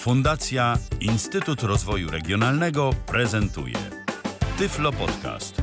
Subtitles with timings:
[0.00, 3.74] Fundacja Instytut Rozwoju Regionalnego prezentuje
[4.58, 5.62] Tyflo Podcast.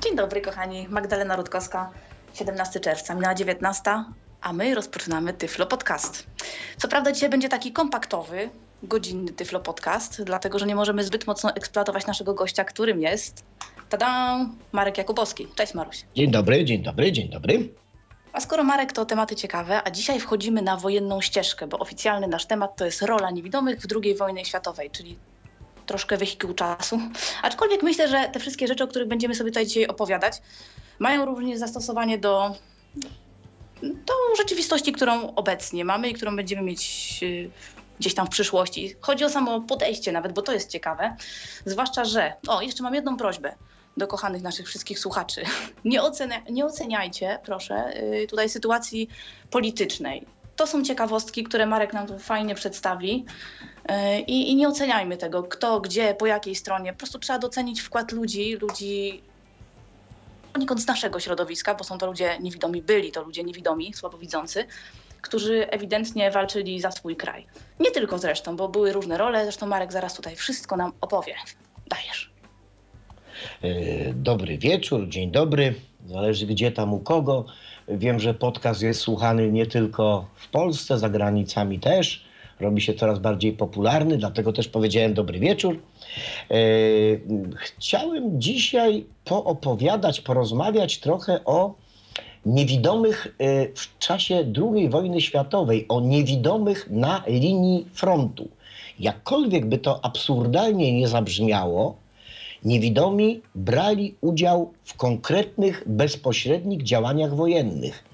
[0.00, 0.88] Dzień dobry, kochani.
[0.88, 1.90] Magdalena Rutkowska,
[2.34, 4.04] 17 czerwca, minęła 19,
[4.40, 6.26] a my rozpoczynamy Tyflo Podcast.
[6.76, 8.50] Co prawda dzisiaj będzie taki kompaktowy,
[8.82, 13.44] godzinny Tyflo Podcast, dlatego że nie możemy zbyt mocno eksploatować naszego gościa, którym jest
[13.98, 15.46] tada, Marek Jakubowski.
[15.54, 16.04] Cześć Maruś.
[16.14, 17.68] Dzień dobry, dzień dobry, dzień dobry.
[18.32, 22.46] A skoro Marek to tematy ciekawe, a dzisiaj wchodzimy na wojenną ścieżkę, bo oficjalny nasz
[22.46, 25.18] temat to jest rola niewidomych w II wojnie światowej, czyli
[25.86, 26.98] troszkę wehikuł czasu.
[27.42, 30.42] Aczkolwiek myślę, że te wszystkie rzeczy, o których będziemy sobie tutaj dzisiaj opowiadać,
[30.98, 32.54] mają również zastosowanie do,
[33.82, 37.50] do rzeczywistości, którą obecnie mamy i którą będziemy mieć yy,
[38.00, 38.94] gdzieś tam w przyszłości.
[39.00, 41.16] Chodzi o samo podejście nawet, bo to jest ciekawe.
[41.64, 42.32] Zwłaszcza, że.
[42.48, 43.54] O, jeszcze mam jedną prośbę
[43.96, 45.42] do kochanych naszych wszystkich słuchaczy.
[45.84, 49.08] Nie, ocenia, nie oceniajcie, proszę, yy, tutaj sytuacji
[49.50, 50.26] politycznej.
[50.56, 53.24] To są ciekawostki, które Marek nam fajnie przedstawi.
[53.88, 56.92] Yy, I, I nie oceniajmy tego, kto, gdzie, po jakiej stronie.
[56.92, 59.22] Po prostu trzeba docenić wkład ludzi, ludzi
[60.52, 64.66] poniekąd z naszego środowiska, bo są to ludzie niewidomi, byli to ludzie niewidomi, słabowidzący,
[65.20, 67.46] którzy ewidentnie walczyli za swój kraj.
[67.80, 71.34] Nie tylko zresztą, bo były różne role, zresztą Marek zaraz tutaj wszystko nam opowie.
[71.86, 72.31] Dajesz.
[73.62, 75.74] E, Dobry wieczór, dzień dobry.
[76.06, 77.44] Zależy gdzie tam u kogo.
[77.88, 82.24] Wiem, że podcast jest słuchany nie tylko w Polsce, za granicami też.
[82.60, 85.78] Robi się coraz bardziej popularny, dlatego też powiedziałem dobry wieczór.
[86.50, 86.54] E,
[87.56, 91.74] Chciałem dzisiaj poopowiadać, porozmawiać trochę o
[92.46, 98.48] niewidomych e, w czasie II wojny światowej, o niewidomych na linii frontu.
[98.98, 101.96] Jakkolwiek by to absurdalnie nie zabrzmiało,
[102.64, 108.04] niewidomi brali udział w konkretnych, bezpośrednich działaniach wojennych.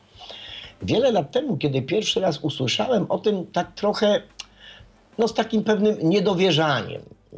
[0.83, 4.23] Wiele lat temu, kiedy pierwszy raz usłyszałem o tym, tak trochę
[5.19, 7.37] no, z takim pewnym niedowierzaniem e,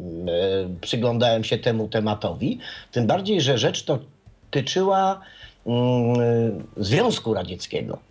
[0.81, 2.59] przyglądałem się temu tematowi.
[2.91, 3.99] Tym bardziej, że rzecz to
[4.51, 5.21] tyczyła
[5.65, 8.10] mm, Związku Radzieckiego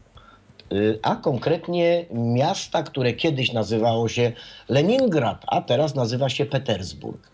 [1.03, 4.33] a konkretnie miasta, które kiedyś nazywało się
[4.69, 7.31] Leningrad, a teraz nazywa się Petersburg.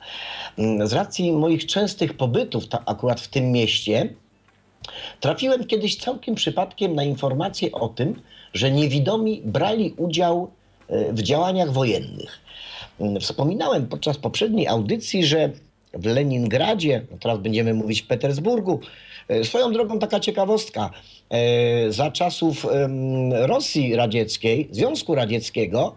[0.58, 4.08] Mm, Z racji moich częstych pobytów ta, akurat w tym mieście,
[5.20, 8.22] trafiłem kiedyś całkiem przypadkiem na informację o tym,
[8.54, 10.50] że niewidomi brali udział
[10.90, 12.40] y, w działaniach wojennych.
[13.00, 15.50] Mm, Wspominałem podczas poprzedniej audycji, że
[15.94, 18.80] w Leningradzie, no teraz będziemy mówić Petersburgu,
[19.42, 20.90] swoją drogą taka ciekawostka,
[21.30, 22.66] e, za czasów
[23.32, 25.96] Rosji Radzieckiej, Związku Radzieckiego,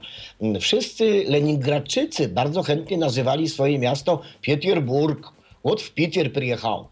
[0.62, 5.32] wszyscy Leningradczycy bardzo chętnie nazywali swoje miasto Pieterburg.
[5.64, 6.88] Od w Pieter przyjechał.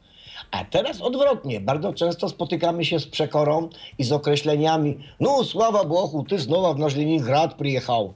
[0.52, 1.60] A teraz odwrotnie.
[1.60, 6.80] Bardzo często spotykamy się z przekorą i z określeniami no, sława Bogu, ty znowu w
[6.80, 8.14] nasz Leningrad przyjechał.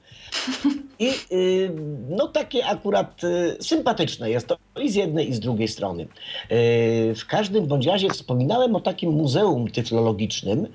[0.98, 1.70] I y,
[2.08, 6.02] no takie akurat y, sympatyczne jest to i z jednej i z drugiej strony.
[6.02, 6.06] Y,
[7.16, 10.66] w każdym bądź razie wspominałem o takim muzeum tyflologicznym,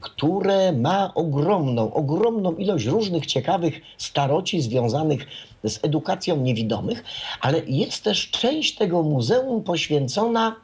[0.00, 5.26] które ma ogromną, ogromną ilość różnych ciekawych staroci związanych
[5.64, 7.04] z edukacją niewidomych,
[7.40, 10.56] ale jest też część tego muzeum poświęcona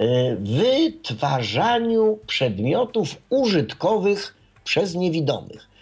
[0.00, 4.34] y, wytwarzaniu przedmiotów użytkowych
[4.64, 5.74] przez niewidomych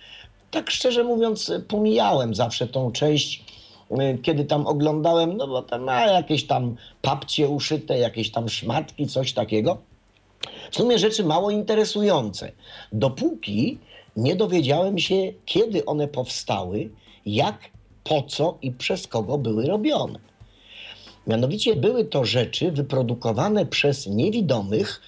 [0.53, 3.45] tak szczerze mówiąc, pomijałem zawsze tą część,
[3.91, 9.07] y, kiedy tam oglądałem, no bo tam ma jakieś tam papcie uszyte, jakieś tam szmatki,
[9.07, 9.79] coś takiego.
[10.71, 12.53] W sumie rzeczy mało interesujące.
[12.93, 13.79] Dopóki
[14.17, 16.91] nie dowiedziałem się, kiedy one powstały,
[17.27, 17.59] jak,
[18.05, 20.19] po co i przez kogo były robione.
[21.27, 25.01] Mianowicie były to rzeczy wyprodukowane przez niewidomych,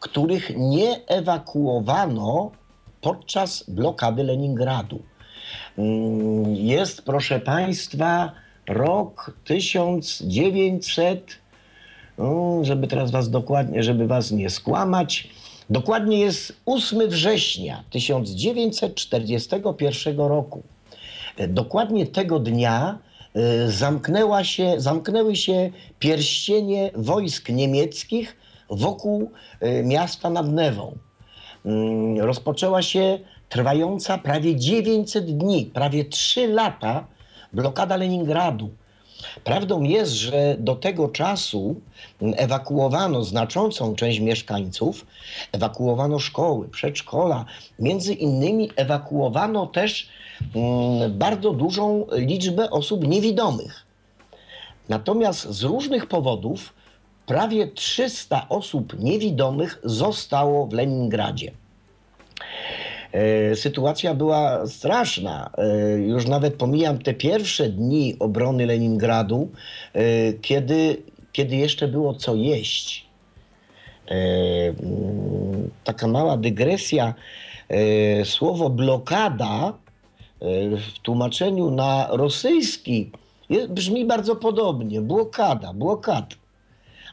[0.00, 2.50] których nie ewakuowano
[3.00, 5.02] podczas blokady Leningradu.
[5.78, 8.32] Mm, Jest, proszę Państwa,
[8.68, 11.38] rok 1900,
[12.18, 15.28] no, żeby teraz Was dokładnie, żeby Was nie skłamać,
[15.70, 20.62] dokładnie jest 8 września 1941 roku.
[21.48, 22.98] Dokładnie tego dnia
[23.34, 28.36] e, zamknęła się, zamknęły się pierścienie wojsk niemieckich
[28.70, 29.30] wokół
[29.60, 30.98] e, miasta nad Newą
[31.64, 33.18] mm, rozpoczęła się
[33.48, 37.06] trwająca prawie 900 dni, prawie 3 lata
[37.52, 38.70] blokada Leningradu.
[39.44, 41.80] Prawdą jest, że do tego czasu
[42.22, 45.06] mm, ewakuowano znaczącą część mieszkańców,
[45.52, 47.44] ewakuowano szkoły, przedszkola,
[47.78, 50.08] między innymi ewakuowano też
[50.54, 53.86] mm, bardzo dużą liczbę osób niewidomych.
[54.88, 56.74] Natomiast z różnych powodów
[57.26, 61.52] prawie 300 osób niewidomych zostało w Leningradzie.
[63.12, 65.50] E, sytuacja była straszna.
[65.58, 69.48] E, już nawet pomijam te pierwsze dni obrony Leningradu,
[69.92, 71.02] e, kiedy,
[71.32, 73.08] kiedy jeszcze było co jeść.
[74.06, 77.14] Mm, taka mała dygresja.
[78.24, 79.72] Słowo blokada
[80.76, 83.10] w tłumaczeniu na rosyjski
[83.68, 85.00] brzmi bardzo podobnie.
[85.00, 86.34] Blokada, blokad.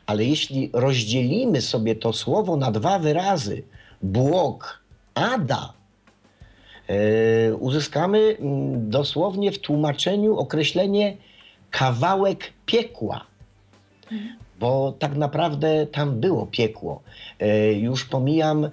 [0.05, 3.63] Ale jeśli rozdzielimy sobie to słowo na dwa wyrazy,
[4.01, 4.83] blok,
[5.13, 5.73] ada,
[7.59, 11.17] uzyskamy mm, dosłownie w tłumaczeniu określenie
[11.71, 13.25] kawałek piekła.
[14.59, 17.01] Bo tak naprawdę tam było piekło.
[17.39, 18.69] E, już pomijam, e,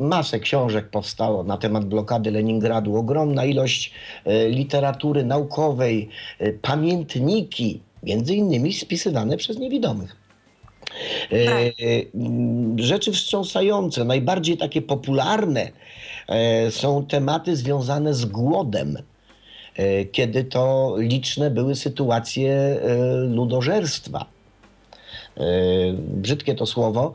[0.00, 3.92] masę książek powstało na temat blokady Leningradu, ogromna ilość
[4.48, 6.08] literatury naukowej,
[6.62, 10.16] pamiętniki, między innymi spisywane przez niewidomych.
[11.30, 11.62] Tak.
[12.76, 15.72] Rzeczy wstrząsające, najbardziej takie popularne E,
[16.70, 18.96] są tematy związane z głodem,
[19.76, 24.26] e, kiedy to liczne były sytuacje e, ludożerstwa.
[25.98, 27.12] Brzydkie to słowo,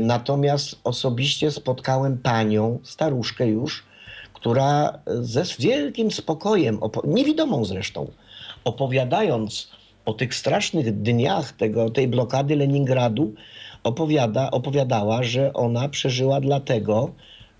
[0.00, 3.84] natomiast osobiście spotkałem panią, staruszkę już,
[4.32, 8.10] która ze wielkim spokojem, niewidomą zresztą,
[8.64, 9.70] opowiadając
[10.04, 13.34] o tych strasznych dniach tego, tej blokady Leningradu,
[13.82, 17.10] opowiada, opowiadała, że ona przeżyła dlatego,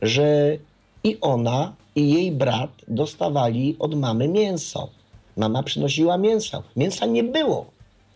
[0.03, 0.59] że
[1.09, 4.89] i ona, i jej brat dostawali od mamy mięso.
[5.37, 6.63] Mama przynosiła mięso.
[6.77, 7.67] Mięsa nie było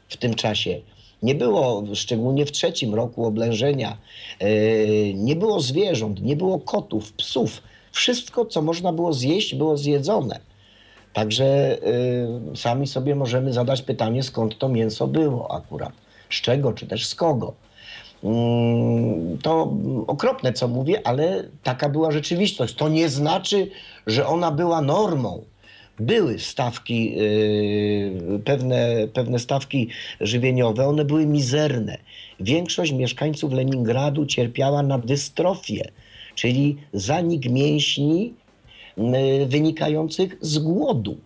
[0.09, 0.81] w tym czasie.
[1.23, 3.97] Nie było, szczególnie w trzecim roku oblężenia,
[4.41, 7.63] yy, nie było zwierząt, nie było kotów, psów.
[7.93, 10.41] Wszystko, co można było zjeść, było zjedzone.
[11.13, 11.79] Także
[12.51, 15.93] yy, sami sobie możemy zadać pytanie, skąd to mięso było akurat.
[16.31, 17.55] Z czego, czy też z kogo.
[18.25, 19.75] Mm, to
[20.07, 22.75] okropne, co mówię, ale taka była rzeczywistość.
[22.75, 23.71] To nie znaczy,
[24.07, 25.45] że ona była normą.
[26.01, 29.89] Były stawki, yy, pewne, pewne stawki
[30.21, 31.99] żywieniowe, one były mizerne.
[32.41, 35.91] Większość mieszkańców Leningradu cierpiała na dystrofię,
[36.35, 38.35] czyli zanik mięśni
[38.97, 41.17] yy, wynikających z głodu.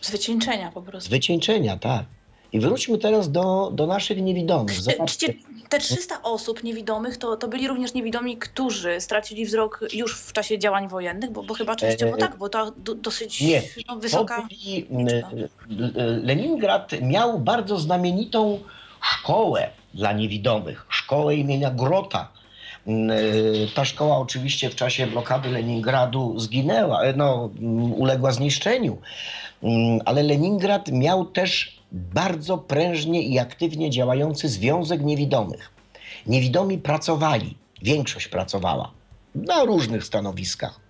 [0.00, 1.08] Z wycieńczenia po prostu.
[1.08, 2.15] Z wycieńczenia, tak.
[2.52, 4.80] I wróćmy teraz do, do naszych niewidomych.
[4.80, 5.34] Zobaczcie.
[5.68, 10.58] Te 300 osób niewidomych to, to byli również niewidomi, którzy stracili wzrok już w czasie
[10.58, 14.48] działań wojennych, bo, bo chyba częściowo e, tak, bo to do, dosyć nie, no, wysoka.
[14.48, 14.86] Byli,
[16.22, 18.60] Leningrad miał bardzo znamienitą
[19.02, 22.28] szkołę dla niewidomych, szkołę imienia Grota.
[23.74, 27.50] Ta szkoła oczywiście w czasie blokady Leningradu zginęła, no,
[27.96, 28.98] uległa zniszczeniu,
[30.04, 35.70] ale Leningrad miał też bardzo prężnie i aktywnie działający Związek Niewidomych.
[36.26, 38.92] Niewidomi pracowali, większość pracowała
[39.34, 40.80] na różnych stanowiskach.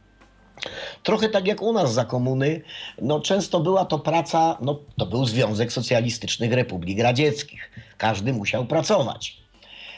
[1.03, 2.63] Trochę tak jak u nas za komuny,
[3.03, 7.71] no często była to praca, no to był Związek Socjalistycznych Republik Radzieckich.
[7.99, 9.37] Każdy musiał pracować.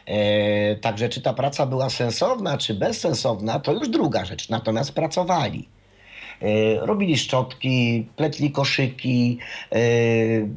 [0.07, 4.49] E, także czy ta praca była sensowna, czy bezsensowna, to już druga rzecz.
[4.49, 5.69] Natomiast pracowali.
[6.43, 9.39] E, robili szczotki, pletli koszyki.
[9.73, 9.79] E,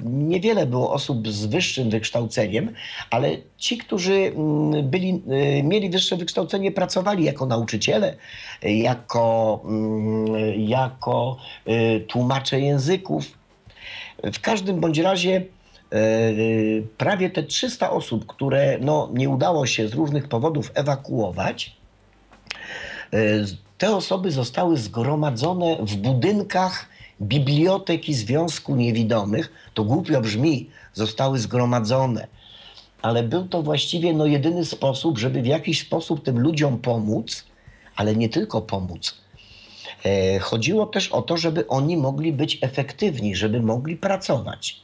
[0.03, 2.73] niewiele było osób z wyższym wykształceniem,
[3.09, 8.15] ale ci, którzy mm, byli, e, mieli wyższe wykształcenie, pracowali jako nauczyciele,
[8.63, 10.25] jako, mm,
[10.57, 11.37] jako
[12.07, 13.25] tłumacze języków.
[14.23, 15.45] W każdym bądź razie
[16.97, 21.75] prawie te 300 osób, które no, nie udało się z różnych powodów ewakuować,
[23.81, 26.89] te osoby zostały zgromadzone w budynkach
[27.21, 29.51] Biblioteki Związku Niewidomych.
[29.73, 32.27] To głupio brzmi, zostały zgromadzone.
[33.01, 37.45] Ale był to właściwie no, jedyny sposób, żeby w jakiś sposób tym ludziom pomóc,
[37.95, 39.15] ale nie tylko pomóc.
[40.05, 44.81] E, chodziło też o to, żeby oni mogli być efektywni, żeby mogli pracować.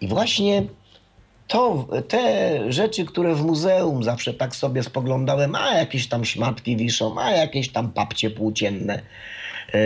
[0.00, 0.62] I właśnie
[1.48, 7.20] to, te rzeczy, które w muzeum zawsze tak sobie spoglądałem, a jakieś tam szmatki wiszą,
[7.20, 9.02] a jakieś tam papcie płócienne.
[9.74, 9.80] E,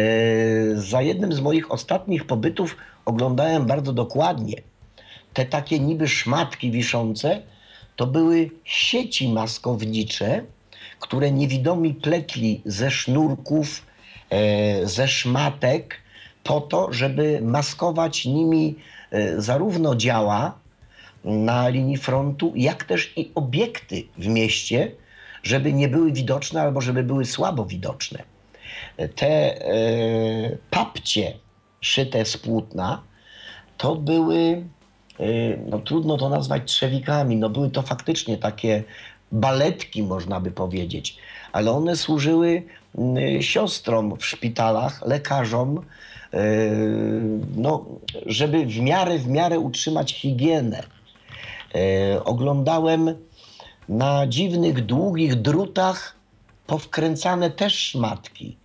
[0.75, 4.55] za jednym z moich ostatnich pobytów oglądałem bardzo dokładnie
[5.35, 7.43] te takie niby szmatki wiszące,
[7.97, 10.45] to były sieci maskownicze,
[11.00, 13.87] które niewidomi pletli ze sznurków,
[14.31, 15.97] e, ze szmatek,
[16.45, 18.75] po to, żeby maskować nimi
[19.11, 20.60] e, zarówno działa,
[21.25, 24.93] na linii frontu, jak też i obiekty w mieście,
[25.43, 28.23] żeby nie były widoczne albo żeby były słabo widoczne.
[29.17, 31.35] Te e, papcie
[31.81, 33.03] szyte z płótna
[33.81, 34.65] to były
[35.21, 38.85] y, no trudno to nazwać trzewikami, no były to faktycznie takie
[39.33, 41.17] baletki, można by powiedzieć,
[41.53, 42.62] ale one służyły
[43.41, 46.39] siostrom w szpitalach, lekarzom, y,
[47.57, 47.87] no,
[48.27, 50.83] żeby w miarę, w miarę utrzymać higienę.
[51.77, 53.17] Y, Oglądałem
[53.89, 56.15] na dziwnych, długich drutach
[56.67, 58.57] powkręcane też szmatki.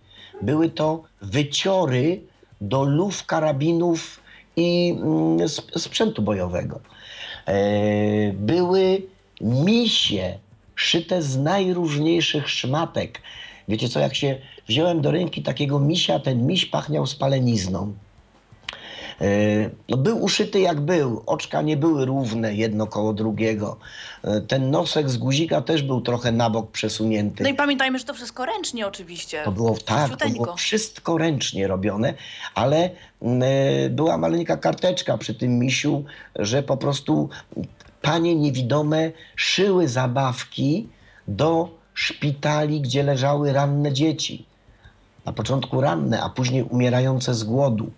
[0.42, 2.20] Były to wyciory
[2.60, 4.20] do luf karabinów
[4.56, 6.80] i mm, sp- sprzętu bojowego.
[7.46, 9.02] E, Były
[9.40, 10.38] misie
[10.74, 13.22] szyte z najróżniejszych szmatek.
[13.68, 17.92] Wiecie co, jak się wziąłem do ręki takiego misia, ten miś pachniał spalenizną.
[19.20, 19.26] E,
[19.88, 23.76] No, był uszyty jak był, oczka nie były równe jedno koło drugiego.
[24.24, 27.42] E, Ten nosek z guzika też był trochę na bok przesunięty.
[27.42, 29.42] No i pamiętajmy, że to wszystko ręcznie oczywiście.
[29.44, 32.14] To było tak, to było wszystko ręcznie robione,
[32.54, 32.90] ale
[33.22, 36.04] mm, e, była maleńka karteczka przy tym misiu,
[36.36, 37.28] że po prostu
[38.02, 40.88] panie niewidome szyły zabawki
[41.28, 44.46] do szpitali, gdzie leżały ranne dzieci.
[45.24, 47.90] Na początku ranne, a później umierające z głodu.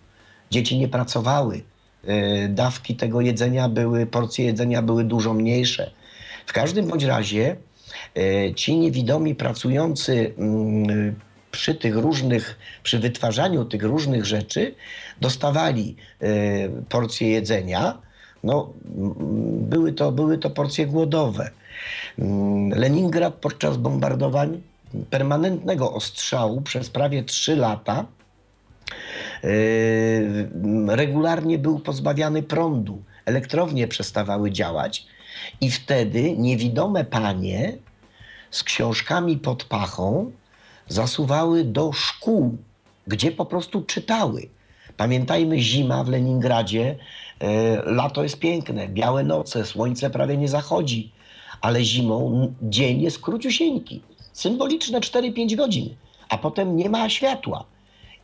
[0.51, 1.63] Dzieci nie pracowały.
[2.05, 5.91] E, Dawki tego jedzenia były, porcje jedzenia były dużo mniejsze.
[6.47, 7.57] W każdym bądź razie
[8.17, 11.15] e, ci niewidomi pracujący mm,
[11.51, 14.75] przy tych różnych, przy wytwarzaniu tych różnych rzeczy
[15.21, 16.29] dostawali e,
[16.89, 17.99] porcje jedzenia.
[18.45, 19.15] No, mm,
[19.69, 21.51] były, to, były to porcje głodowe.
[22.19, 24.61] Mm, Leningrad podczas bombardowań
[25.11, 28.07] permanentnego ostrzału przez prawie 3 lata
[30.87, 33.03] regularnie był pozbawiany prądu.
[33.25, 35.07] Elektrownie przestawały działać
[35.61, 37.79] i wtedy niewidome panie
[38.51, 40.33] z książkami pod pachą
[40.89, 42.57] zasuwały do szkół,
[43.07, 44.49] gdzie po prostu czytały.
[44.97, 46.97] Pamiętajmy, zima w Leningradzie,
[47.41, 51.13] e, lato jest piękne, białe noce, słońce prawie nie zachodzi,
[51.61, 54.03] ale zimą dzień jest króciusieńki,
[54.33, 55.95] symboliczne 4-5 godzin,
[56.29, 57.65] a potem nie ma światła.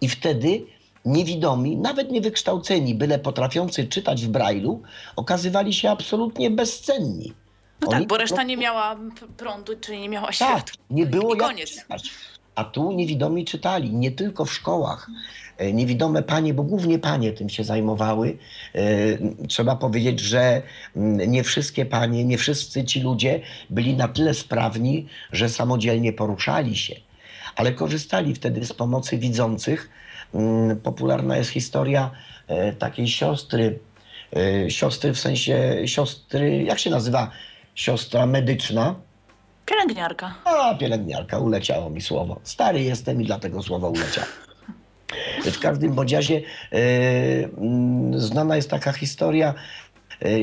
[0.01, 0.67] I wtedy
[1.05, 4.83] niewidomi, nawet niewykształceni, byle potrafiący czytać w brajlu,
[5.17, 7.33] okazywali się absolutnie bezcenni.
[7.81, 8.97] No Oni tak, bo reszta prostu- nie miała
[9.37, 10.75] prądu, czyli nie miała tak, światła.
[10.91, 11.71] nie było I jak koniec.
[11.83, 12.11] czytać.
[12.55, 15.11] A tu niewidomi czytali, nie tylko w szkołach.
[15.59, 18.39] E, Niewidome panie, bo głównie panie tym się zajmowały.
[18.75, 18.79] E,
[19.49, 20.63] Trzeba powiedzieć, że
[20.97, 26.77] mm, nie wszystkie panie, nie wszyscy ci ludzie byli na tyle sprawni, że samodzielnie poruszali
[26.77, 26.95] się.
[27.57, 29.91] Ale korzystali wtedy z pomocy widzących.
[30.35, 32.11] Mm, Popularna jest historia
[32.49, 33.79] e, takiej siostry,
[34.37, 37.31] e, siostry w sensie siostry, jak się nazywa?
[37.75, 38.95] Siostra medyczna.
[39.67, 40.35] Pielęgniarka.
[40.45, 42.41] A, pielęgniarka, uleciało mi słowo.
[42.43, 44.27] Stary jestem i dlatego słowo uleciało.
[45.45, 46.79] W każdym bądź razie e,
[47.45, 49.55] mm, znana jest taka historia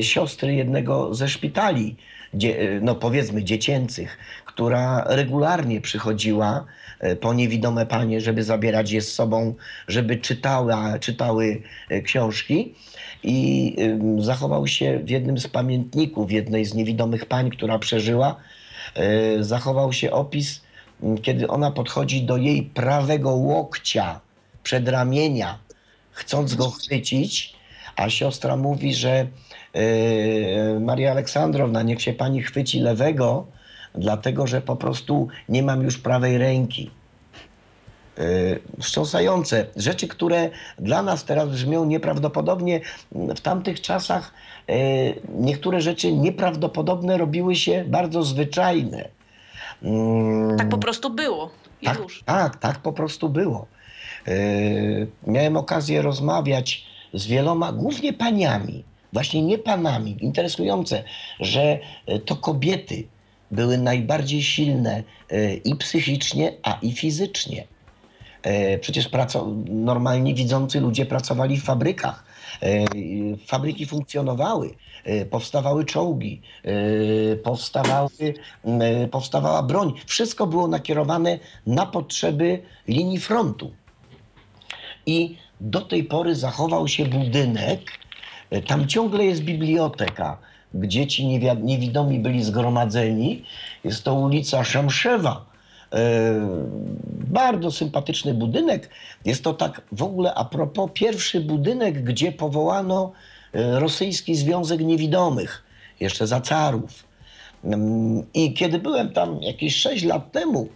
[0.00, 1.96] siostry jednego ze szpitali,
[2.34, 6.64] dzie, no powiedzmy dziecięcych, która regularnie przychodziła
[7.20, 9.54] po niewidome panie, żeby zabierać je z sobą,
[9.88, 12.74] żeby czytała, czytały e, książki.
[13.22, 13.76] I
[14.18, 18.36] zachował się w jednym z pamiętników jednej z niewidomych pań, która przeżyła,
[18.94, 20.60] e, zachował się opis,
[21.22, 24.20] kiedy ona podchodzi do jej prawego łokcia,
[24.62, 25.58] przedramienia,
[26.10, 27.54] chcąc go chwycić,
[27.96, 29.26] a siostra mówi, że
[29.72, 33.46] e, Maria Aleksandrowna, niech się pani chwyci lewego,
[33.94, 36.90] dlatego że po prostu nie mam już prawej ręki.
[38.18, 38.22] E,
[38.80, 39.66] Wstrząsające.
[39.76, 42.80] Rzeczy, które dla nas teraz brzmią nieprawdopodobnie,
[43.12, 44.34] w tamtych czasach
[44.68, 44.74] e,
[45.38, 49.08] niektóre rzeczy nieprawdopodobne robiły się bardzo zwyczajne.
[49.82, 51.50] Mm, Tak po prostu było.
[51.82, 52.22] I tak, już.
[52.26, 53.66] tak, tak po prostu było.
[54.28, 54.32] E,
[55.26, 56.84] miałem okazję rozmawiać
[57.14, 60.16] z wieloma, głównie paniami, właśnie nie panami.
[60.20, 61.04] Interesujące,
[61.40, 61.78] że
[62.26, 63.04] to kobiety
[63.52, 67.66] były najbardziej silne e, i psychicznie, a i fizycznie.
[68.42, 69.10] E, Przecież
[69.68, 72.24] normalnie widzący ludzie pracowali w fabrykach.
[72.62, 72.84] E,
[73.46, 74.74] Fabryki funkcjonowały,
[75.30, 76.40] powstawały czołgi,
[77.44, 78.10] powstawały,
[79.10, 79.92] powstawała broń.
[80.06, 83.72] Wszystko było nakierowane na potrzeby linii frontu.
[85.06, 87.80] I do tej pory zachował się budynek.
[88.66, 90.38] Tam ciągle jest biblioteka,
[90.74, 91.26] gdzie ci
[91.62, 93.44] niewidomi byli zgromadzeni.
[93.84, 95.44] Jest to ulica Szamszewa.
[95.92, 95.98] E,
[97.28, 98.90] Bardzo sympatyczny budynek.
[99.24, 103.12] Jest to tak w ogóle a propos pierwszy budynek, gdzie powołano
[103.52, 105.62] e, Rosyjski Związek Niewidomych,
[106.00, 107.04] jeszcze za carów.
[107.64, 110.68] Mm, I kiedy byłem tam jakieś 6 lat temu,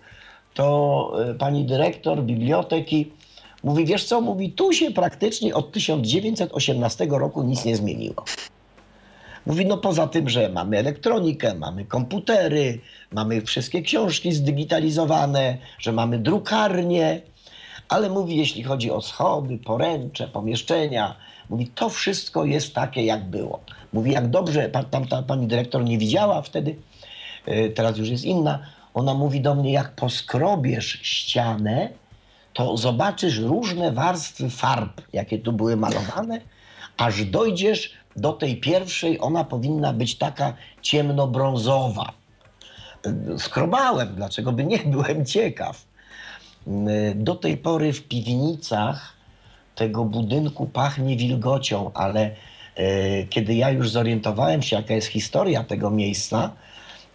[0.54, 3.12] to e, pani dyrektor biblioteki
[3.64, 8.24] mówi, wiesz co, mówi, tu się praktycznie od 1918 roku nic nie zmieniło.
[9.46, 12.80] Mówi, no poza tym, że mamy elektronikę, mamy komputery,
[13.12, 17.20] mamy wszystkie książki zdigitalizowane, że mamy drukarnie,
[17.88, 21.16] ale mówi, jeśli chodzi o schody, poręcze, pomieszczenia,
[21.50, 23.60] mówi, to wszystko jest takie, jak było.
[23.92, 26.76] Mówi, jak dobrze, tam ta pani dyrektor nie widziała wtedy,
[27.48, 28.58] y, teraz już jest inna,
[28.94, 31.88] ona mówi do mnie, jak poskrobiesz ścianę,
[32.52, 36.40] to zobaczysz różne warstwy farb, jakie tu były malowane,
[36.96, 42.12] aż dojdziesz do tej pierwszej, ona powinna być taka ciemnobrązowa.
[43.38, 45.86] Skrobałem, dlaczego by nie, byłem ciekaw.
[47.14, 49.16] Do tej pory w piwnicach
[49.74, 52.30] tego budynku pachnie wilgocią, ale
[52.78, 56.50] y, kiedy ja już zorientowałem się, jaka jest historia tego miejsca,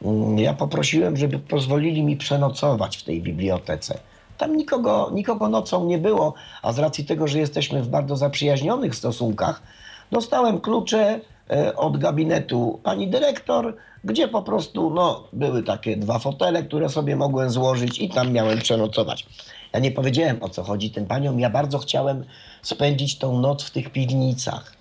[0.02, 4.00] mm, ja poprosiłem, żeby pozwolili mi przenocować w tej bibliotece.
[4.38, 8.96] Tam nikogo, nikogo nocą nie było, a z racji tego, że jesteśmy w bardzo zaprzyjaźnionych
[8.96, 9.62] stosunkach,
[10.12, 16.64] dostałem klucze e, od gabinetu pani dyrektor, gdzie po prostu no, były takie dwa fotele,
[16.64, 19.26] które sobie mogłem złożyć i tam miałem przenocować.
[19.74, 21.40] Ja nie powiedziałem o co chodzi tym paniom.
[21.40, 22.26] Ja bardzo chciałem
[22.62, 24.74] spędzić tą noc w tych piwnicach.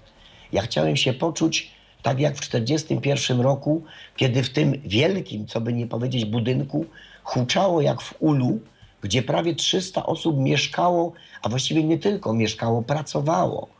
[0.52, 1.70] Ja chciałem się poczuć
[2.02, 3.82] tak jak w 1941 roku,
[4.16, 6.86] kiedy w tym wielkim, co by nie powiedzieć, budynku
[7.22, 8.60] huczało jak w ulu,
[9.02, 13.79] gdzie prawie 300 osób mieszkało, a właściwie nie tylko mieszkało, pracowało.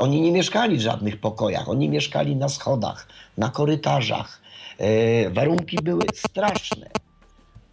[0.00, 4.40] Oni nie mieszkali w żadnych pokojach, oni mieszkali na schodach, na korytarzach.
[4.78, 6.86] E, warunki były straszne.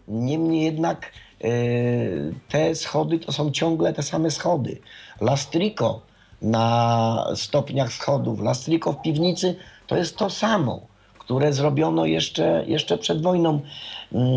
[0.08, 1.12] Niemniej jednak
[1.44, 1.48] e,
[2.50, 4.78] te schody to są ciągle te same schody.
[5.22, 6.02] Lastriko
[6.42, 9.56] na stopniach schodów, lastriko w piwnicy
[9.88, 10.82] to jest to samo,
[11.20, 13.62] które zrobiono jeszcze, jeszcze przed wojną.
[14.14, 14.30] Mm,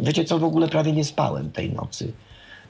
[0.00, 2.12] Wiecie co, w ogóle prawie nie spałem tej nocy.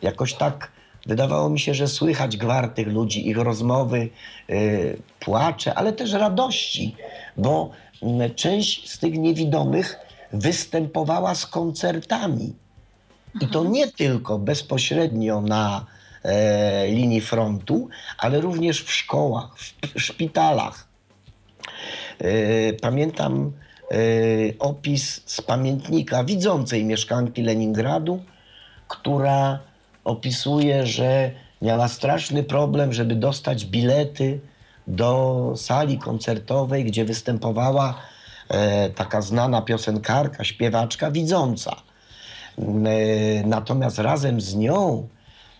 [0.03, 0.71] Jakoś tak
[1.07, 4.09] wydawało mi się, że słychać gwar tych ludzi, ich rozmowy,
[4.49, 6.97] yy, płacze, ale też radości,
[7.37, 7.71] bo
[8.03, 9.99] mm, część z tych niewidomych
[10.33, 12.55] występowała z koncertami.
[13.41, 15.87] I to nie tylko bezpośrednio na
[16.23, 19.57] e, linii frontu, ale również w szkołach,
[19.95, 20.89] w szpitalach.
[22.19, 23.53] E, Pamiętam
[23.91, 23.97] e,
[24.59, 28.23] opis z pamiętnika widzącej mieszkanki Leningradu,
[28.89, 29.59] która
[30.05, 31.31] opisuje, że
[31.63, 34.41] miała straszny problem, żeby dostać bilety
[34.87, 37.95] do sali koncertowej, gdzie występowała
[38.49, 41.77] e, taka znana piosenkarka, śpiewaczka widząca.
[42.59, 45.09] E, Natomiast razem z nią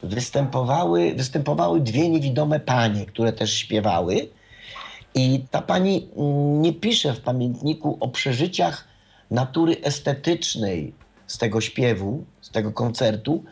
[0.03, 4.29] występowały, występowały dwie niewidome panie, które też śpiewały.
[5.15, 8.85] I ta pani mm, nie pisze w pamiętniku o przeżyciach
[9.31, 10.93] natury estetycznej
[11.27, 13.45] z tego śpiewu, z tego koncertu.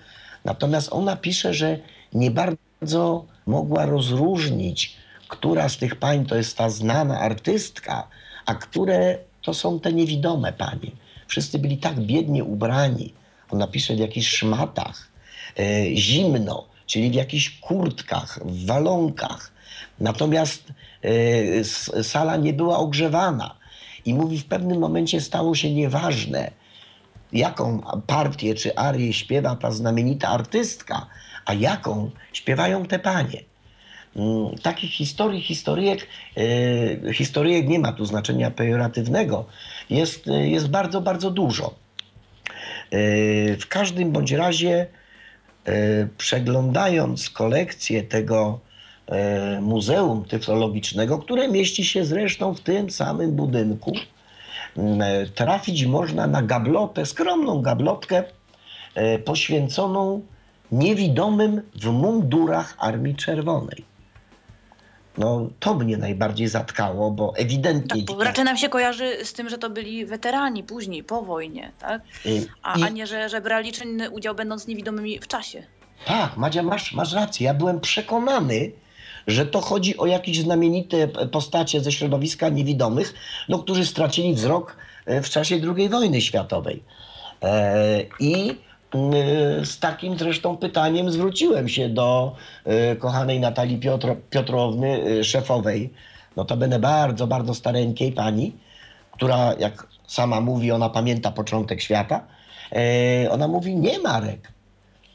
[0.44, 1.78] Natomiast ona pisze, że
[2.12, 4.96] nie bardzo mogła rozróżnić,
[5.28, 8.08] która z tych pań to jest ta znana artystka,
[8.46, 10.90] a które to są te niewidome panie.
[11.26, 13.14] Wszyscy byli tak biednie ubrani.
[13.50, 15.08] Ona pisze w jakichś szmatach,
[15.58, 19.52] e, zimno, czyli w jakichś kurtkach, w walonkach.
[20.00, 20.72] Natomiast
[21.98, 23.54] e, sala nie była ogrzewana.
[24.04, 26.50] I mówi, w pewnym momencie stało się nieważne,
[27.32, 31.06] jaką partię czy arię śpiewa ta znamienita artystka,
[31.46, 33.50] a jaką śpiewają te panie.
[34.16, 36.06] Mm, Takich historii, historyjek,
[37.06, 39.44] e, historyjek nie ma tu znaczenia pejoratywnego,
[39.90, 41.74] jest, e, jest bardzo, bardzo dużo.
[42.90, 44.86] E, W każdym bądź razie,
[46.18, 48.60] przeglądając kolekcję tego
[49.60, 53.92] Muzeum Tyflologicznego, które mieści się zresztą w tym samym budynku,
[55.34, 58.24] trafić można na gablotę, skromną gablotkę
[58.94, 60.22] e, poświęconą
[60.72, 63.84] niewidomym w mundurach Armii Czerwonej.
[65.18, 68.02] No, to mnie najbardziej zatkało, bo ewidentnie...
[68.06, 71.72] Tak, bo raczej nam się kojarzy z tym, że to byli weterani później, po wojnie,
[71.78, 72.02] tak?
[72.26, 75.62] y, A, i- a nie, że, że brali czynny udział będąc niewidomymi w czasie.
[76.06, 77.46] Tak, Madzia, masz, masz rację.
[77.46, 78.72] Ja byłem przekonany,
[79.26, 83.14] że to chodzi o jakieś znamienite postacie ze środowiska niewidomych,
[83.48, 86.82] no, którzy stracili wzrok e, w czasie II wojny światowej.
[87.42, 88.54] E, I e,
[89.64, 92.36] z takim zresztą pytaniem zwróciłem się do
[92.98, 95.90] kochanej Natalii Piotro, Piotrowny, szefowej,
[96.36, 98.52] notabene bardzo, bardzo stareńkiej pani,
[99.12, 102.26] która, jak sama mówi, ona pamięta początek świata.
[103.30, 104.52] Ona mówi, nie Marek,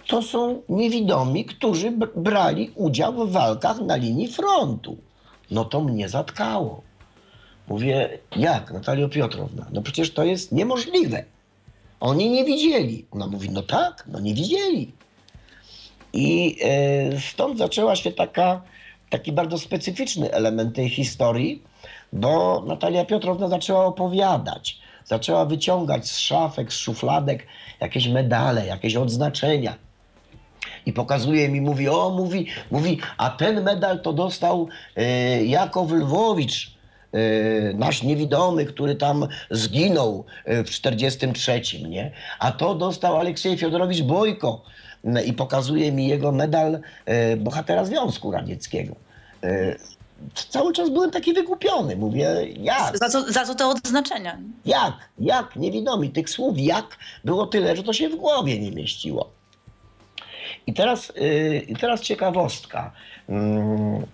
[0.07, 4.97] to są niewidomi, którzy br- brali udział w walkach na linii frontu.
[5.51, 6.81] No to mnie zatkało.
[7.67, 9.65] Mówię, jak, Natalio Piotrowna?
[9.73, 11.23] No przecież to jest niemożliwe.
[11.99, 13.05] Oni nie widzieli.
[13.11, 14.91] Ona mówi, no tak, no nie widzieli.
[16.13, 18.61] I e, stąd zaczęła się taka
[19.09, 21.63] taki bardzo specyficzny element tej historii,
[22.13, 27.47] bo Natalia Piotrowna zaczęła opowiadać, zaczęła wyciągać z szafek, z szufladek
[27.79, 29.75] jakieś medale, jakieś odznaczenia.
[30.85, 36.71] I pokazuje mi, mówi, o, mówi, mówi, a ten medal to dostał e, Jakow Lwowicz,
[37.13, 42.11] e, nasz niewidomy, który tam zginął e, w 43, nie?
[42.39, 44.63] A to dostał Aleksiej Fiodorowicz Bojko.
[45.25, 46.79] I pokazuje mi jego medal
[47.37, 48.95] bohatera Związku Radzieckiego.
[50.49, 51.95] Cały czas byłem taki wygłupiony.
[51.95, 52.97] Mówię, jak?
[52.97, 54.37] Za co, za co te odznaczenia?
[54.65, 54.93] Jak?
[55.19, 55.55] Jak?
[55.55, 56.09] Niewidomi.
[56.09, 59.34] Tych słów jak było tyle, że to się w głowie nie mieściło.
[60.67, 62.91] I teraz, yy, teraz ciekawostka.
[63.29, 64.05] Mm.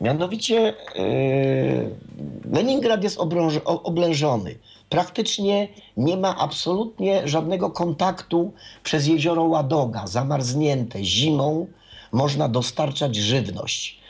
[0.00, 1.90] Mianowicie yy,
[2.52, 4.54] Leningrad jest obrąż- oblężony.
[4.88, 11.04] Praktycznie nie ma absolutnie żadnego kontaktu przez jezioro Ładoga, zamarznięte.
[11.04, 11.66] Zimą
[12.12, 14.00] można dostarczać żywność.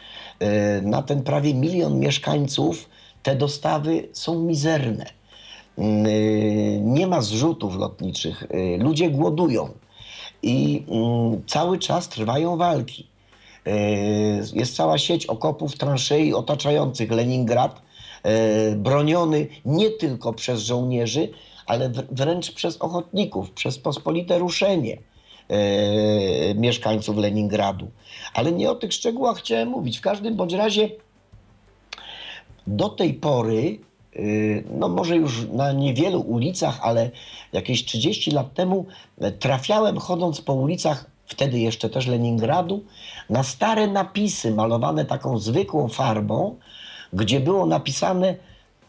[0.40, 0.46] Yy,
[0.82, 2.88] Na ten prawie milion mieszkańców
[3.22, 5.06] te dostawy są mizerne.
[5.78, 5.84] Yy,
[6.80, 9.68] Nie ma zrzutów lotniczych, yy, ludzie głodują
[10.42, 13.06] i mm, cały czas trwają walki.
[13.66, 13.72] Yy,
[14.52, 17.82] Jest cała sieć okopów, transzei otaczających Leningrad,
[18.24, 21.28] yy, broniony nie tylko przez żołnierzy,
[21.66, 24.98] ale wr- wręcz przez ochotników, przez pospolite ruszenie
[25.48, 27.90] yy, mieszkańców Leningradu.
[28.34, 29.98] Ale nie o tych szczegółach chciałem mówić.
[29.98, 30.90] W każdym bądź razie
[32.66, 33.78] do tej pory,
[34.70, 37.10] no może już na niewielu ulicach, ale
[37.52, 38.86] jakieś 30 lat temu
[39.18, 42.84] e, trafiałem chodząc po ulicach, wtedy jeszcze też Leningradu,
[43.30, 46.56] na stare napisy malowane taką zwykłą farbą,
[47.12, 48.34] gdzie było napisane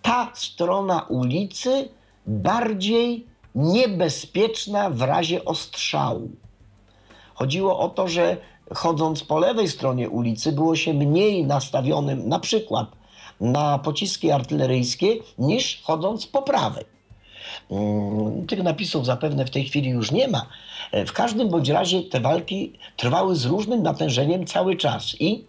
[0.01, 1.89] ta strona ulicy
[2.27, 6.29] bardziej niebezpieczna w razie ostrzału.
[7.33, 8.37] Chodziło o to, że
[8.73, 12.87] chodząc po lewej stronie ulicy było się mniej nastawionym na przykład
[13.39, 16.85] na pociski artyleryjskie niż chodząc po prawej.
[17.71, 20.45] Mm, Tych napisów zapewne w tej chwili już nie ma.
[20.91, 25.45] E, W każdym bądź razie te walki trwały z różnym natężeniem cały czas i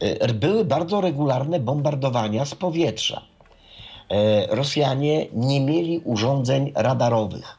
[0.00, 3.22] e, były bardzo regularne bombardowania z powietrza.
[4.08, 7.58] E, Rosjanie nie mieli urządzeń radarowych.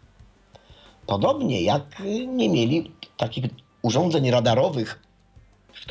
[1.08, 3.46] Podobnie jak nie mieli takich
[3.82, 5.04] urządzeń radarowych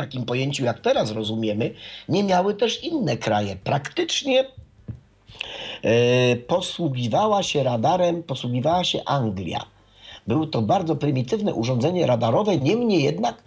[0.01, 1.75] takim pojęciu, jak teraz rozumiemy,
[2.09, 3.57] nie miały też inne kraje.
[3.57, 4.45] Praktycznie
[5.83, 9.65] e, posługiwała się radarem, posługiwała się Anglia.
[10.27, 13.43] Było to bardzo prymitywne urządzenie radarowe, niemniej jednak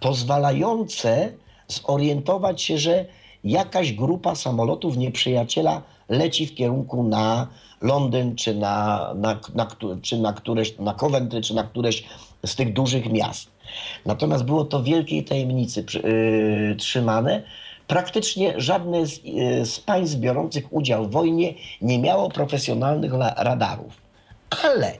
[0.00, 1.32] pozwalające
[1.68, 3.04] zorientować się, że
[3.44, 7.46] jakaś grupa samolotów nieprzyjaciela leci w kierunku na
[7.82, 9.66] Londyn, czy na, na, na,
[10.02, 12.04] czy na któreś, na Coventry, czy na któreś
[12.46, 13.50] z tych dużych miast.
[14.06, 17.42] Natomiast było to wielkiej tajemnicy yy, trzymane.
[17.86, 24.02] Praktycznie żadne z, yy, z państw biorących udział w wojnie nie miało profesjonalnych radarów.
[24.64, 24.98] Ale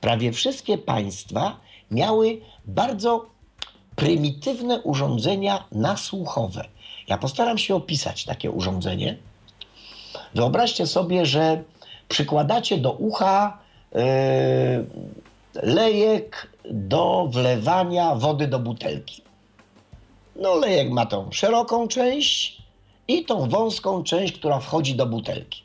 [0.00, 1.56] prawie wszystkie państwa
[1.90, 3.26] miały bardzo
[3.96, 6.68] prymitywne urządzenia nasłuchowe.
[7.08, 9.16] Ja postaram się opisać takie urządzenie.
[10.34, 11.64] Wyobraźcie sobie, że
[12.10, 13.58] przykładacie do ucha
[13.94, 14.00] yy,
[15.62, 19.22] lejek do wlewania wody do butelki.
[20.36, 22.62] No, lejek ma tą szeroką część
[23.08, 25.62] i tą wąską część, która wchodzi do butelki.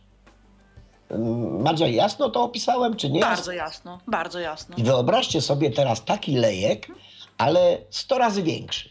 [1.11, 3.19] Ym, Madzia, jasno to opisałem, czy nie?
[3.19, 4.75] Bardzo jasno, bardzo jasno.
[4.77, 6.87] I wyobraźcie sobie teraz taki lejek,
[7.37, 8.89] ale 100 razy większy.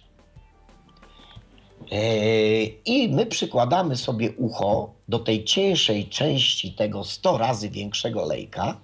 [1.91, 8.77] Eee, I my przykładamy sobie ucho do tej cieńszej części tego 100 razy większego lejka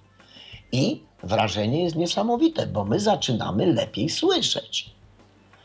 [0.71, 4.89] i wrażenie jest niesamowite, bo my zaczynamy lepiej słyszeć.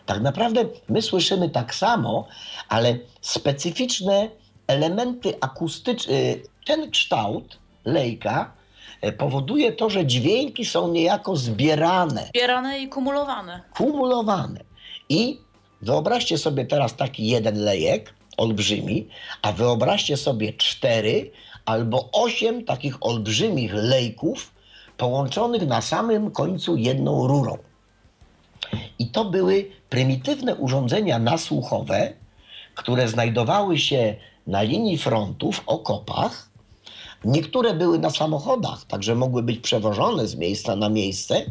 [0.07, 2.29] Tak naprawdę my słyszymy tak samo,
[2.69, 4.29] ale specyficzne
[4.67, 6.15] elementy akustyczne,
[6.67, 8.53] ten kształt lejka
[9.01, 13.63] e, powoduje to, że dźwięki są niejako zbierane Zbierane i kumulowane.
[13.77, 14.61] kumulowane.
[15.09, 15.39] I
[15.83, 19.09] wyobraźcie sobie teraz taki jeden lejek, olbrzymi,
[19.43, 21.31] a wyobraźcie sobie cztery
[21.65, 24.53] albo osiem takich olbrzymich lejków
[24.97, 27.59] połączonych na samym końcu jedną rurą.
[28.99, 32.13] I to były prymitywne urządzenia nasłuchowe,
[32.75, 34.15] które znajdowały się
[34.47, 36.51] na linii frontu w okopach.
[37.25, 41.43] Niektóre były na samochodach, także mogły być przewożone z miejsca na miejsce,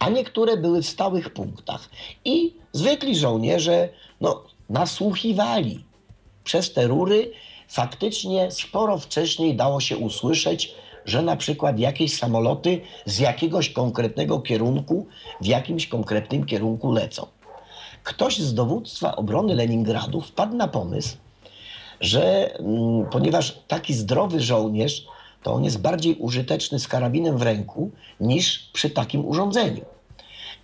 [0.00, 1.90] a niektóre były w stałych punktach.
[2.24, 3.88] I zwykli żołnierze
[4.20, 5.84] no, nasłuchiwali.
[6.44, 7.30] Przez te rury
[7.68, 15.06] faktycznie sporo wcześniej dało się usłyszeć, że na przykład jakieś samoloty z jakiegoś konkretnego kierunku
[15.40, 17.26] w jakimś konkretnym kierunku lecą.
[18.04, 21.16] ktoś z dowództwa obrony Leningradu wpadł na pomysł,
[22.00, 25.06] że mm, ponieważ taki zdrowy żołnierz,
[25.42, 29.84] to on jest bardziej użyteczny z karabinem w ręku niż przy takim urządzeniu.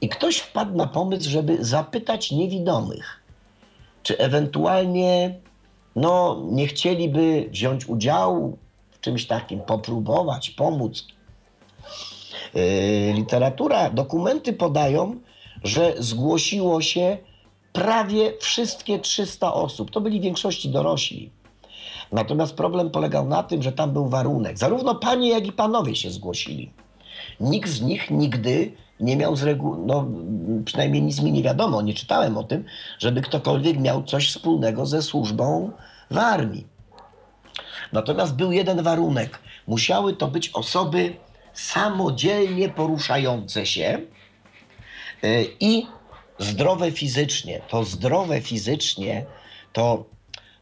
[0.01, 3.23] I ktoś wpadł na pomysł, żeby zapytać niewidomych,
[4.03, 5.35] czy ewentualnie
[5.97, 8.59] no, nie chcieliby wziąć udziału
[8.91, 11.07] w czymś takim, popróbować, pomóc.
[12.55, 15.21] Yy, literatura, dokumenty podają,
[15.65, 17.19] że zgłosiło się
[17.73, 19.91] prawie wszystkie 300 osób.
[19.91, 21.31] To byli w większości dorośli.
[22.13, 24.59] Natomiast problem polegał na tym, że tam był warunek.
[24.59, 26.73] Zarówno panie, jak i panowie się zgłosili.
[27.41, 30.07] Nikt z nich nigdy nie miał z reguły, no
[30.65, 32.65] przynajmniej nic mi nie wiadomo, nie czytałem o tym,
[32.99, 35.71] żeby ktokolwiek miał coś wspólnego ze służbą
[36.11, 36.67] w armii.
[37.93, 39.39] Natomiast był jeden warunek.
[39.67, 41.17] Musiały to być osoby
[41.53, 44.01] samodzielnie poruszające się
[45.23, 45.87] yy, i
[46.39, 47.61] zdrowe fizycznie.
[47.69, 49.27] To zdrowe fizycznie
[49.73, 50.05] to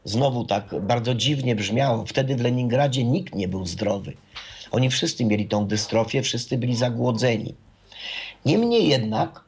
[0.04, 2.04] znowu tak bardzo dziwnie brzmiało.
[2.06, 4.12] Wtedy w Leningradzie nikt nie był zdrowy.
[4.70, 7.54] Oni wszyscy mieli tą dystrofię, wszyscy byli zagłodzeni.
[8.44, 9.44] Niemniej jednak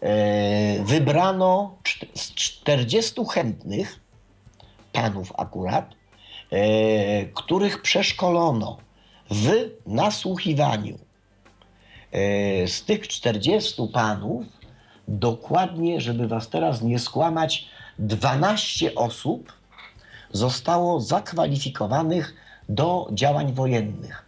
[0.00, 1.76] e, wybrano
[2.14, 4.00] z 40 chętnych,
[4.92, 5.90] panów akurat,
[6.50, 8.78] e, których przeszkolono
[9.30, 9.50] w
[9.86, 10.98] nasłuchiwaniu.
[12.12, 14.46] E, z tych 40 panów,
[15.08, 17.68] dokładnie, żeby was teraz nie skłamać,
[17.98, 19.52] 12 osób
[20.32, 22.34] zostało zakwalifikowanych
[22.68, 24.23] do działań wojennych.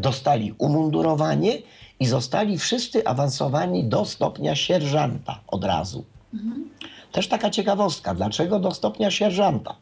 [0.00, 1.58] Dostali umundurowanie
[2.00, 6.04] i zostali wszyscy awansowani do stopnia sierżanta od razu.
[6.34, 6.70] Mhm.
[7.12, 9.76] Też taka ciekawostka, dlaczego do stopnia sierżanta?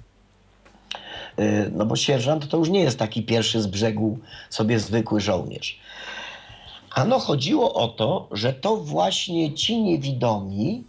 [1.39, 4.19] Y, no bo sierżant to już nie jest taki pierwszy z brzegu
[4.51, 5.79] sobie zwykły żołnierz.
[6.91, 10.85] Ano chodziło o to, że to właśnie ci niewidomi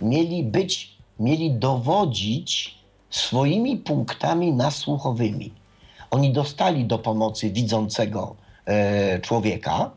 [0.00, 2.74] mieli być, mieli dowodzić
[3.10, 5.52] swoimi punktami nasłuchowymi.
[6.10, 8.36] Oni dostali do pomocy widzącego
[9.22, 9.90] człowieka,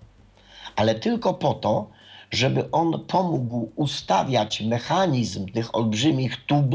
[0.75, 1.87] ale tylko po to,
[2.31, 6.65] żeby on pomógł ustawiać mechanizm tych olbrzymich tub,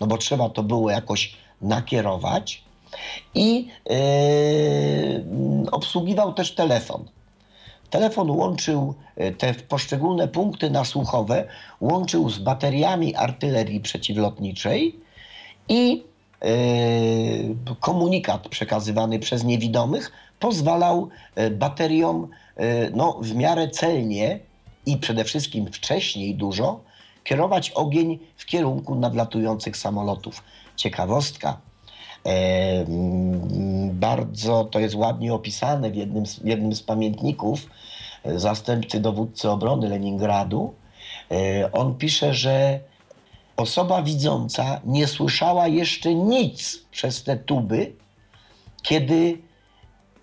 [0.00, 2.62] no bo trzeba to było jakoś nakierować,
[3.34, 3.94] i e,
[5.70, 7.04] obsługiwał też telefon.
[7.90, 11.48] Telefon łączył e, te poszczególne punkty nasłuchowe,
[11.80, 14.96] łączył z bateriami artylerii przeciwlotniczej
[15.68, 16.04] i
[16.42, 16.48] e,
[17.80, 24.40] komunikat przekazywany przez niewidomych pozwalał e, bateriom e, no, w miarę celnie
[24.86, 26.80] i przede wszystkim wcześniej dużo
[27.24, 30.42] kierować ogień w kierunku nadlatujących samolotów.
[30.76, 31.58] Ciekawostka.
[32.26, 32.84] E,
[33.92, 37.66] bardzo to jest ładnie opisane w jednym z, jednym z pamiętników
[38.24, 40.74] zastępcy dowódcy obrony Leningradu.
[41.72, 42.80] On pisze, że
[43.56, 47.92] osoba widząca nie słyszała jeszcze nic przez te tuby,
[48.82, 49.38] kiedy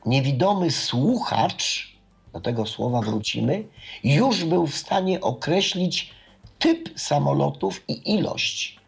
[0.05, 1.95] niewidomy słuchacz,
[2.33, 3.63] do tego słowa wrócimy,
[4.03, 6.11] już był w stanie określić
[6.59, 8.79] typ samolotów i ilość.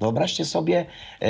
[0.00, 0.86] Wyobraźcie sobie,
[1.22, 1.26] e,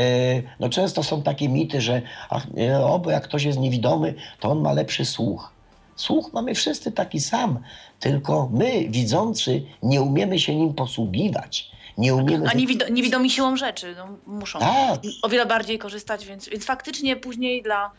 [0.60, 2.46] no często są takie mity, że ach,
[2.84, 5.52] o, bo jak ktoś jest niewidomy, to on ma lepszy słuch.
[5.96, 7.58] Słuch mamy wszyscy taki sam,
[8.00, 11.70] tylko my, widzący, nie umiemy się nim posługiwać.
[11.98, 12.48] Nie umiemy...
[12.48, 15.00] A niewido niewidomi siłą rzeczy no, muszą tak.
[15.22, 17.90] o wiele bardziej korzystać, więc, więc faktycznie później dla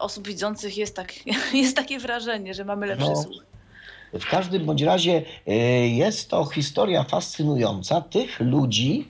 [0.00, 1.12] osób widzących jest, tak,
[1.54, 3.22] jest takie wrażenie, że mamy lepszy no.
[3.22, 3.42] słuch.
[4.12, 5.52] W każdym bądź razie y,
[5.88, 8.00] jest to historia fascynująca.
[8.00, 9.08] Tych ludzi,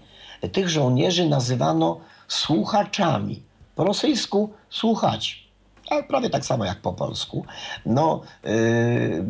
[0.53, 3.43] tych żołnierzy nazywano słuchaczami.
[3.75, 5.49] Po rosyjsku słuchać
[5.91, 7.45] ale prawie tak samo jak po polsku.
[7.87, 9.25] No, yy,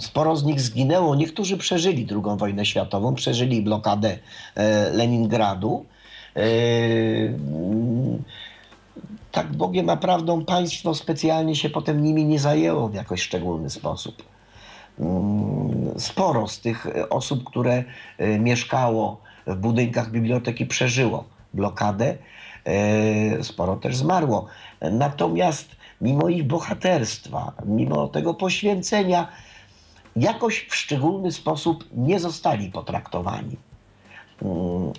[0.00, 1.14] sporo z nich zginęło.
[1.14, 4.18] Niektórzy przeżyli II wojnę światową, przeżyli blokadę
[4.54, 5.84] e, Leningradu.
[6.36, 6.42] Yy,
[9.32, 14.22] tak Bogiem a prawdą państwo specjalnie się potem nimi nie zajęło w jakoś szczególny sposób.
[15.98, 17.84] Sporo z tych osób, które
[18.18, 22.16] e, mieszkało w budynkach biblioteki, przeżyło blokadę.
[22.64, 24.46] E, sporo też zmarło.
[24.80, 29.28] Natomiast mimo ich bohaterstwa, mimo tego poświęcenia,
[30.16, 33.56] jakoś w szczególny sposób nie zostali potraktowani.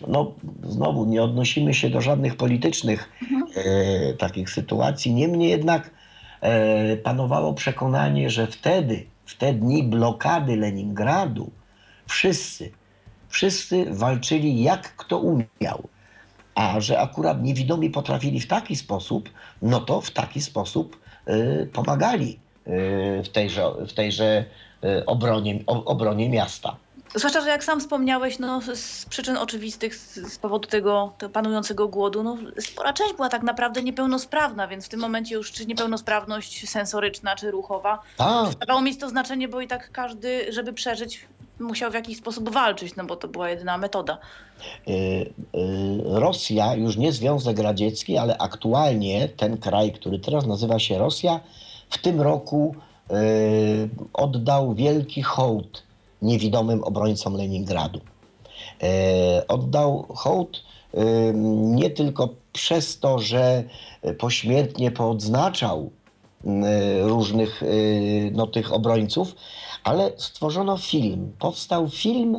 [0.07, 0.31] No,
[0.63, 3.43] znowu nie odnosimy się do żadnych politycznych mhm.
[3.55, 5.13] e, takich sytuacji.
[5.13, 5.91] Niemniej jednak
[6.41, 11.51] e, panowało przekonanie, że wtedy, w te dni blokady Leningradu,
[12.07, 12.71] wszyscy,
[13.29, 15.89] wszyscy walczyli jak kto umiał.
[16.55, 19.29] A że akurat niewidomi potrafili w taki sposób,
[19.61, 24.45] no to w taki sposób y, pomagali y, w tejże, w tejże
[24.83, 26.75] y, obronie, obronie miasta.
[27.15, 32.23] Zwłaszcza, że jak sam wspomniałeś, no, z przyczyn oczywistych, z, powodu tego, tego panującego głodu,
[32.23, 37.35] no, spora część była tak naprawdę niepełnosprawna, więc w tym momencie już czy niepełnosprawność sensoryczna,
[37.35, 37.99] czy ruchowa,
[38.43, 41.25] przestawało mieć to znaczenie, bo i tak każdy, żeby przeżyć,
[41.59, 44.17] musiał w jakiś sposób walczyć, no bo to była jedyna metoda.
[44.87, 45.33] y, y,
[46.05, 51.39] Rosja, już nie Związek Radziecki, ale aktualnie ten kraj, który teraz nazywa się Rosja,
[51.89, 52.75] w tym roku
[53.11, 55.90] y, oddał wielki hołd
[56.21, 57.99] niewidomym obrońcom Leningradu.
[57.99, 60.97] Y, Oddał hołd y,
[61.55, 63.63] nie tylko przez to, że
[64.19, 65.91] pośmiertnie poodznaczał
[66.45, 66.49] y,
[67.01, 67.63] różnych
[68.31, 69.35] no, tych obrońców,
[69.83, 71.31] ale stworzono film.
[71.39, 72.37] Powstał film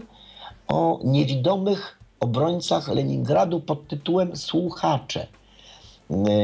[0.68, 5.26] o niewidomych obrońcach Leningradu pod tytułem Słuchacze.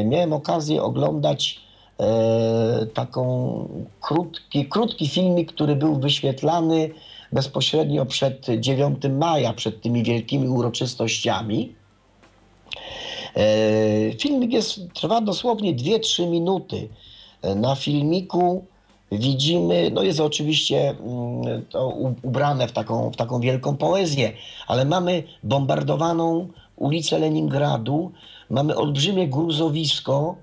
[0.05, 1.61] Miałem okazję oglądać
[2.01, 3.69] e, taką
[4.01, 6.91] krótki, krótki filmik, który był wyświetlany
[7.33, 11.75] bezpośrednio przed 9 maja, przed tymi wielkimi uroczystościami.
[13.37, 16.89] E, Filmik jest, trwa dosłownie 2-3 minuty.
[17.43, 18.65] E, Na filmiku
[19.13, 21.89] widzimy, no jest oczywiście mm, to
[22.23, 24.33] ubrane w taką, w taką wielką poezję,
[24.67, 28.13] ale mamy bombardowaną ulicę Leningradu,
[28.51, 30.37] mamy olbrzymie gruzowisko.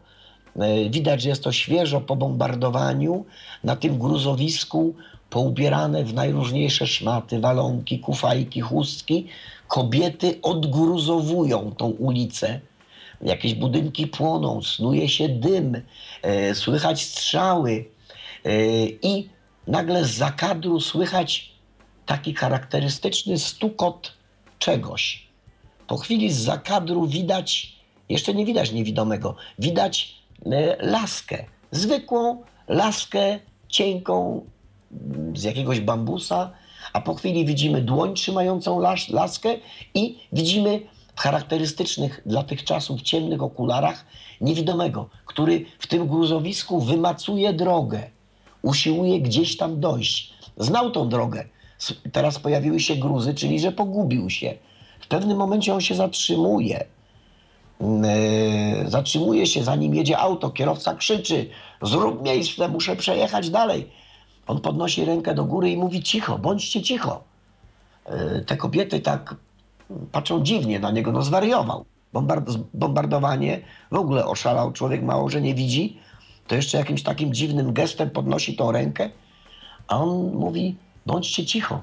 [0.56, 3.26] E, Widać, że jest to świeżo po bombardowaniu.
[3.64, 4.94] Na tym gruzowisku
[5.36, 9.28] poubierane w najróżniejsze szmaty, walonki, kufajki, chustki,
[9.68, 12.60] kobiety odgruzowują tą ulicę.
[13.22, 15.82] Jakieś budynki płoną, snuje się dym,
[16.22, 17.86] e, słychać strzały
[18.46, 18.50] e,
[18.86, 19.30] i
[19.68, 21.52] nagle z zakadru słychać
[22.06, 24.14] taki charakterystyczny stukot
[24.60, 25.28] czegoś.
[25.88, 27.76] Po chwili z zakadru widać,
[28.10, 34.46] jeszcze nie widać niewidomego, widać e, laskę, zwykłą laskę cienką
[35.36, 36.52] z jakiegoś bambusa,
[36.94, 39.58] a po chwili widzimy dłoń trzymającą las, laskę
[39.94, 40.82] i widzimy
[41.16, 44.06] w charakterystycznych dla tych czasów ciemnych okularach
[44.42, 48.10] niewidomego, który w tym gruzowisku wymacuje drogę,
[48.62, 50.34] usiłuje gdzieś tam dojść.
[50.58, 51.46] Znał tą drogę.
[52.12, 54.58] Teraz pojawiły się gruzy, czyli że pogubił się.
[55.00, 56.86] W pewnym momencie on się zatrzymuje.
[57.80, 61.50] Yy, zatrzymuje się, zanim jedzie auto, kierowca krzyczy:
[61.82, 63.90] Zrób miejsce, muszę przejechać dalej.
[64.48, 67.24] On podnosi rękę do góry i mówi: Cicho, bądźcie cicho.
[68.10, 69.36] Yy, Te kobiety tak
[70.12, 71.86] patrzą dziwnie na niego, no zwariował.
[72.14, 76.00] Bombard- bombardowanie, w ogóle oszalał człowiek, mało że nie widzi,
[76.48, 79.10] to jeszcze jakimś takim dziwnym gestem podnosi tą rękę,
[79.88, 81.82] a on mówi: bądźcie cicho.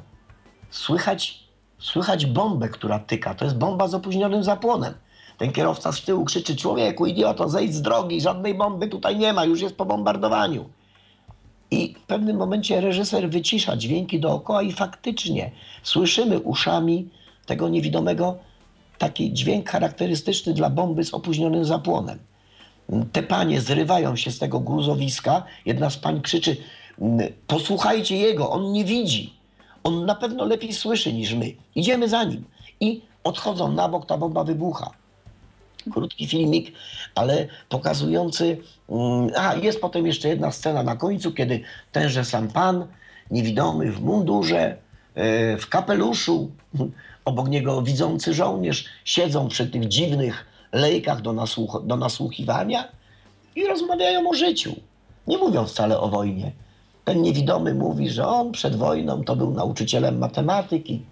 [0.70, 1.44] Słychać,
[1.78, 3.34] słychać bombę, która tyka.
[3.34, 4.94] To jest bomba z opóźnionym zapłonem.
[5.38, 9.44] Ten kierowca z tyłu krzyczy: Człowieku, idioto, zejdź z drogi, żadnej bomby tutaj nie ma,
[9.44, 10.68] już jest po bombardowaniu.
[11.72, 15.50] I w pewnym momencie reżyser wycisza dźwięki dookoła i faktycznie
[15.82, 17.08] słyszymy uszami
[17.46, 18.38] tego niewidomego
[18.98, 22.18] taki dźwięk charakterystyczny dla bomby z opóźnionym zapłonem.
[23.12, 25.42] Te panie zrywają się z tego gruzowiska.
[25.66, 26.56] Jedna z pań krzyczy:
[27.00, 29.32] "Mm, Posłuchajcie jego, on nie widzi.
[29.84, 31.52] On na pewno lepiej słyszy niż my.
[31.74, 32.44] Idziemy za nim.
[32.80, 34.90] I odchodzą na bok, ta bomba wybucha.
[35.92, 36.72] Krótki filmik,
[37.14, 38.58] ale pokazujący.
[38.88, 41.60] mm, A, jest potem jeszcze jedna scena na końcu, kiedy
[41.92, 42.86] tenże sam pan,
[43.30, 44.76] niewidomy w mundurze,
[45.14, 46.50] e, w kapeluszu,
[47.24, 52.88] obok niego widzący żołnierz, siedzą przy tych dziwnych lejkach do, nasłuch- do nasłuchiwania
[53.56, 54.74] i rozmawiają o życiu.
[55.26, 56.52] Nie mówią wcale o wojnie.
[57.04, 61.02] Ten niewidomy mówi, że on przed wojną to był nauczycielem matematyki,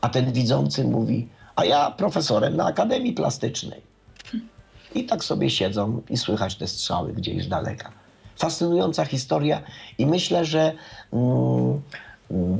[0.00, 3.80] a ten widzący mówi, a ja profesorem na Akademii Plastycznej.
[4.94, 7.92] I tak sobie siedzą i słychać te strzały gdzieś z daleka.
[8.36, 9.62] Fascynująca historia
[9.98, 10.72] i myślę, że
[11.12, 11.80] mm,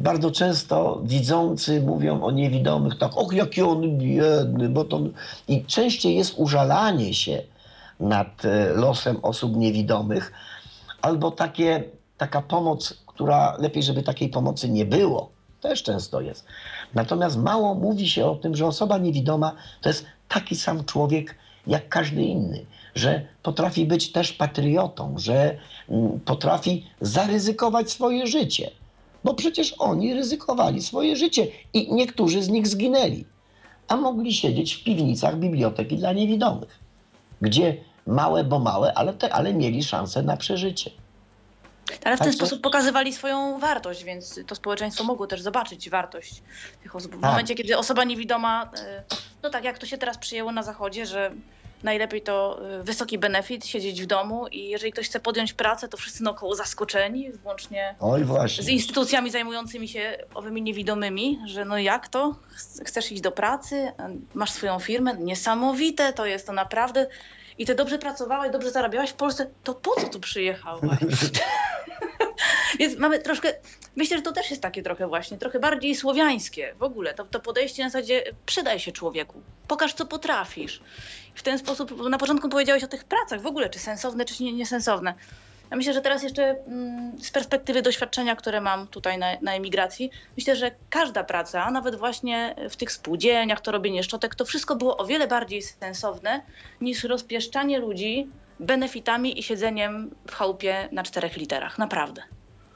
[0.03, 5.01] bardzo często widzący mówią o niewidomych tak, och jaki on biedny, bo to...
[5.49, 7.43] I częściej jest użalanie się
[8.01, 10.33] nad e, losem osób niewidomych,
[11.03, 11.85] albo takie,
[12.17, 15.31] taka pomoc, która lepiej, żeby takiej pomocy nie było.
[15.61, 16.45] Też często jest.
[16.95, 21.35] Natomiast mało mówi się o tym, że osoba niewidoma to jest taki sam człowiek
[21.67, 25.59] jak każdy inny, że potrafi być też patriotą, że
[25.89, 28.71] mm, potrafi zaryzykować swoje życie.
[29.25, 33.25] Bo przecież oni ryzykowali swoje życie i niektórzy z nich zginęli,
[33.89, 36.79] a mogli siedzieć w piwnicach biblioteki dla niewidomych,
[37.41, 40.91] gdzie małe, bo małe, ale, te, ale mieli szansę na przeżycie.
[42.05, 46.43] Ale w ten sposób pokazywali swoją wartość, więc to społeczeństwo mogło też zobaczyć wartość
[46.83, 47.17] tych osób.
[47.17, 47.31] W Tak.
[47.31, 49.03] momencie, kiedy osoba niewidoma, e,
[49.43, 51.31] no tak jak to się teraz przyjęło na Zachodzie, że
[51.85, 55.97] najlepiej to y, wysoki benefit, siedzieć w domu i jeżeli ktoś chce podjąć pracę, to
[55.97, 57.95] wszyscy naokoło zaskoczeni, włącznie
[58.65, 62.35] z instytucjami zajmującymi się owymi niewidomymi, że no jak to?
[62.85, 63.93] Chcesz iść do pracy,
[64.35, 67.07] masz swoją firmę, niesamowite to jest, to naprawdę.
[67.59, 70.99] I ty dobrze pracowałaś, dobrze zarabiałaś w Polsce, to po co tu przyjechałaś?
[72.79, 73.53] Więc mamy troszkę,
[73.97, 77.15] myślę, że to też jest takie trochę właśnie, trochę bardziej słowiańskie w ogóle.
[77.15, 80.81] To, to podejście na zasadzie przydaj się człowieku, pokaż co potrafisz.
[81.35, 85.15] W ten sposób, na początku powiedziałeś o tych pracach w ogóle, czy sensowne, czy niesensowne.
[85.71, 90.11] Ja myślę, że teraz jeszcze mm, z perspektywy doświadczenia, które mam tutaj na, na emigracji,
[90.37, 94.97] myślę, że każda praca, nawet właśnie w tych spółdzielniach, to robienie szczotek, to wszystko było
[94.97, 96.41] o wiele bardziej sensowne
[96.81, 98.29] niż rozpieszczanie ludzi
[98.61, 101.79] benefitami i siedzeniem w chałupie na czterech literach.
[101.79, 102.23] Naprawdę.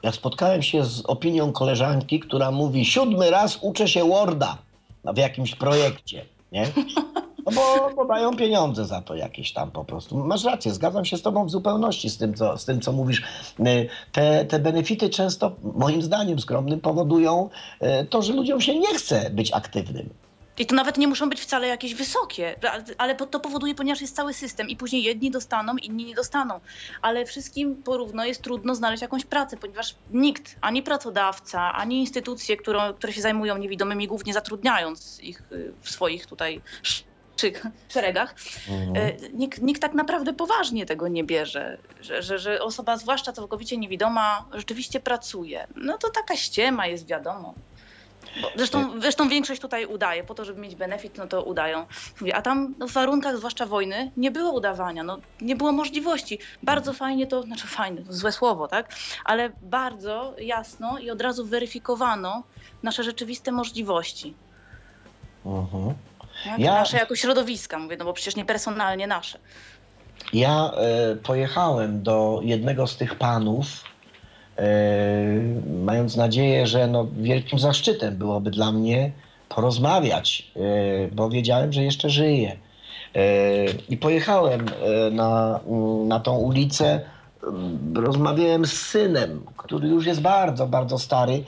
[0.03, 4.57] Ja spotkałem się z opinią koleżanki, która mówi siódmy raz uczę się Worda
[5.03, 6.65] w jakimś projekcie, nie?
[7.45, 10.17] No bo, bo dają pieniądze za to jakieś tam po prostu.
[10.17, 13.23] Masz rację, zgadzam się z tobą w zupełności z tym, co, z tym, co mówisz.
[13.59, 17.49] Y, te, te benefity często, moim zdaniem skromnym, powodują
[18.01, 20.09] y, to, że ludziom się nie chce być aktywnym.
[20.59, 22.55] I to nawet nie muszą być wcale jakieś wysokie,
[22.97, 26.59] ale to powoduje, ponieważ jest cały system i później jedni dostaną, inni nie dostaną.
[27.01, 32.93] Ale wszystkim porówno jest trudno znaleźć jakąś pracę, ponieważ nikt, ani pracodawca, ani instytucje, które,
[32.97, 36.61] które się zajmują niewidomymi, głównie zatrudniając ich y, w swoich tutaj
[37.89, 38.35] szeregach,
[38.69, 38.95] mhm.
[38.95, 43.77] E, nikt, nikt tak naprawdę poważnie tego nie bierze, że, że, że osoba, zwłaszcza całkowicie
[43.77, 45.67] niewidoma, rzeczywiście pracuje.
[45.75, 47.53] No to taka ściema jest, wiadomo.
[48.41, 51.85] Bo zresztą, zresztą większość tutaj udaje, po to, żeby mieć benefit, no to udają.
[52.33, 56.39] A tam w warunkach, zwłaszcza wojny, nie było udawania, no, nie było możliwości.
[56.63, 58.95] Bardzo fajnie to, znaczy fajne, złe słowo, tak?
[59.25, 62.43] Ale bardzo jasno i od razu weryfikowano
[62.83, 64.33] nasze rzeczywiste możliwości.
[65.45, 65.93] Mhm.
[66.43, 66.59] Tak?
[66.59, 66.73] Ja...
[66.73, 69.39] Nasze jako środowiska, mówię, no bo przecież nie personalnie nasze.
[70.33, 73.65] Ja e, pojechałem do jednego z tych panów,
[75.83, 79.11] mając nadzieję, że no, wielkim zaszczytem byłoby dla mnie
[79.49, 80.59] porozmawiać, e,
[81.11, 82.57] bo wiedziałem, że jeszcze żyje.
[83.15, 83.21] E,
[83.89, 85.59] I pojechałem e, na,
[86.05, 87.01] na tą ulicę,
[87.95, 91.43] rozmawiałem z synem, który już jest bardzo, bardzo stary.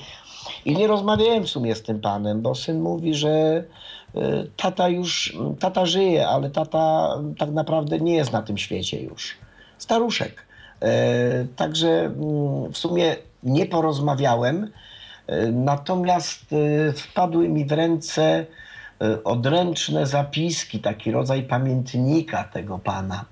[0.66, 3.64] I nie rozmawiałem w sumie z tym panem, bo syn mówi, że
[4.16, 9.38] E, tata już, tata żyje, ale tata tak naprawdę nie jest na tym świecie już.
[9.78, 10.46] Staruszek.
[10.82, 14.72] E, także mm, w sumie nie porozmawiałem,
[15.28, 16.46] e, natomiast
[16.96, 18.46] wpadły mi w ręce
[19.24, 23.26] odręczne zapiski, taki rodzaj pamiętnika tego pana.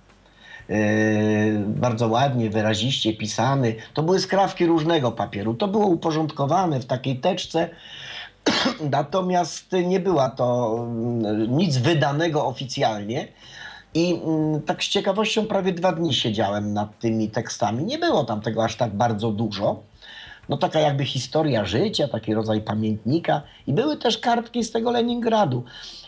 [1.66, 3.76] Bardzo ładnie, wyraziście pisany.
[3.94, 5.54] To były skrawki różnego papieru.
[5.54, 7.70] To było uporządkowane w takiej teczce,
[8.92, 13.28] Natomiast nie była to mm, nic wydanego oficjalnie.
[13.94, 17.84] I mm, tak z ciekawością prawie dwa dni siedziałem nad tymi tekstami.
[17.86, 19.80] Nie było tam tego aż tak bardzo dużo.
[20.50, 23.42] No taka jakby historia życia, taki rodzaj pamiętnika.
[23.68, 25.64] I były też kartki z tego Leningradu.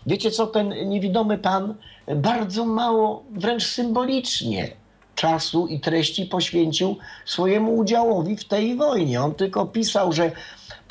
[0.06, 1.76] Wiecie co, ten niewidomy pan
[2.16, 4.72] bardzo mało, wręcz symbolicznie
[5.16, 9.22] czasu i treści poświęcił swojemu udziałowi w tej wojnie.
[9.22, 10.32] On tylko pisał, że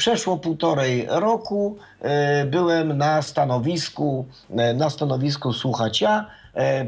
[0.00, 6.39] Przeszło półtorej roku, e, byłem na stanowisku, e, na stanowisku słuchacza e,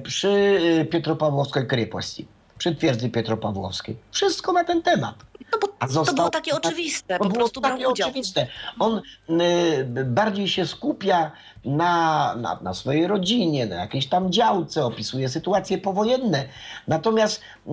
[0.02, 0.60] przy
[0.90, 3.96] Pietropawłowskiej krepości, przy twierdzy Pietropawłowskiej.
[4.10, 5.14] Wszystko na ten temat.
[5.52, 8.46] No bo został, to było takie oczywiste, to po było takie oczywiste.
[8.78, 11.32] On y, bardziej się skupia
[11.64, 16.44] na, na, na, swojej rodzinie, na jakiejś tam działce, opisuje sytuacje powojenne.
[16.88, 17.70] Natomiast y,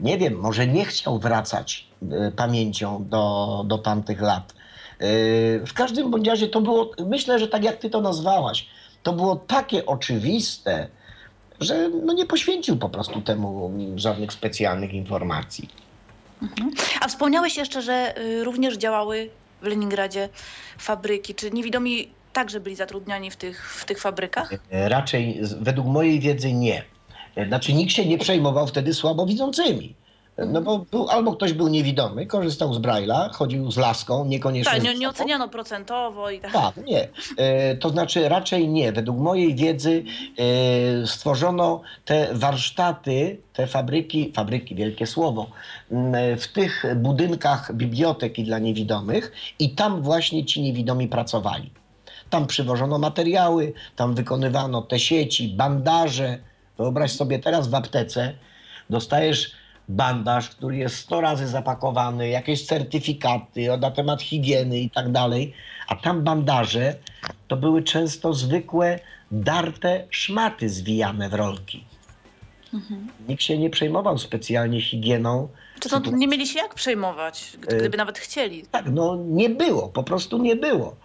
[0.00, 4.54] nie wiem, może nie chciał wracać y, pamięcią do, do tamtych lat.
[5.02, 8.66] Y, w każdym bądź razie to było, myślę, że tak jak ty to nazwałaś,
[9.02, 10.88] to było takie oczywiste,
[11.60, 15.68] że no nie poświęcił po prostu temu żadnych specjalnych informacji.
[16.42, 16.70] Mhm.
[17.00, 19.30] A wspomniałeś jeszcze, że y, również działały
[19.62, 20.28] w Leningradzie
[20.78, 21.34] fabryki.
[21.34, 24.52] Czy niewidomi także byli zatrudniani w tych, w tych fabrykach?
[24.70, 26.84] E, raczej według mojej wiedzy nie.
[27.36, 29.94] E, znaczy nikt się nie przejmował wtedy słabowidzącymi.
[30.46, 34.72] No bo był, albo ktoś był niewidomy, korzystał z Braille'a, chodził z laską, niekoniecznie.
[34.72, 36.52] Tak, nie, nie oceniano procentowo i tak.
[36.52, 37.08] Tak, nie.
[37.36, 38.92] E, to znaczy raczej nie.
[38.92, 40.04] Według mojej wiedzy
[41.02, 45.46] e, stworzono te warsztaty, te fabryki, fabryki, wielkie słowo,
[46.38, 51.70] w tych budynkach biblioteki dla niewidomych i tam właśnie ci niewidomi pracowali.
[52.30, 56.38] Tam przywożono materiały, tam wykonywano te sieci, bandaże.
[56.78, 58.34] Wyobraź sobie teraz w aptece
[58.90, 59.52] dostajesz
[59.88, 65.54] bandaż, który jest 100 razy zapakowany, jakieś certyfikaty na temat higieny i tak dalej,
[65.88, 66.94] a tam bandaże
[67.48, 68.98] to były często zwykłe
[69.30, 71.84] darte szmaty zwijane w rolki.
[72.74, 73.08] Mhm.
[73.28, 75.48] Nikt się nie przejmował specjalnie higieną.
[75.80, 78.62] Czy to nie mieli się jak przejmować, gdy- E, gdyby nawet chcieli?
[78.70, 80.96] Tak, no nie było, po prostu nie było.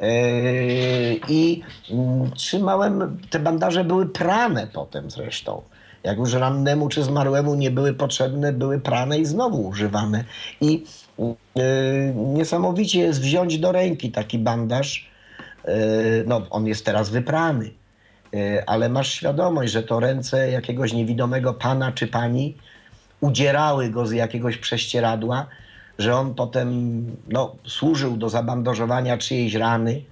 [0.00, 5.62] Eee, I mm, trzymałem, te bandaże były prane potem zresztą.
[6.04, 10.24] Jak już rannemu czy zmarłemu nie były potrzebne, były prane i znowu używane.
[10.60, 10.84] I
[11.18, 11.62] e,
[12.14, 15.10] niesamowicie jest wziąć do ręki taki bandaż.
[15.64, 15.74] E,
[16.26, 17.70] no, on jest teraz wyprany,
[18.34, 22.56] e, ale masz świadomość, że to ręce jakiegoś niewidomego pana czy pani
[23.20, 25.46] udzierały go z jakiegoś prześcieradła,
[25.98, 30.02] że on potem no, służył do zabandażowania czyjejś rany,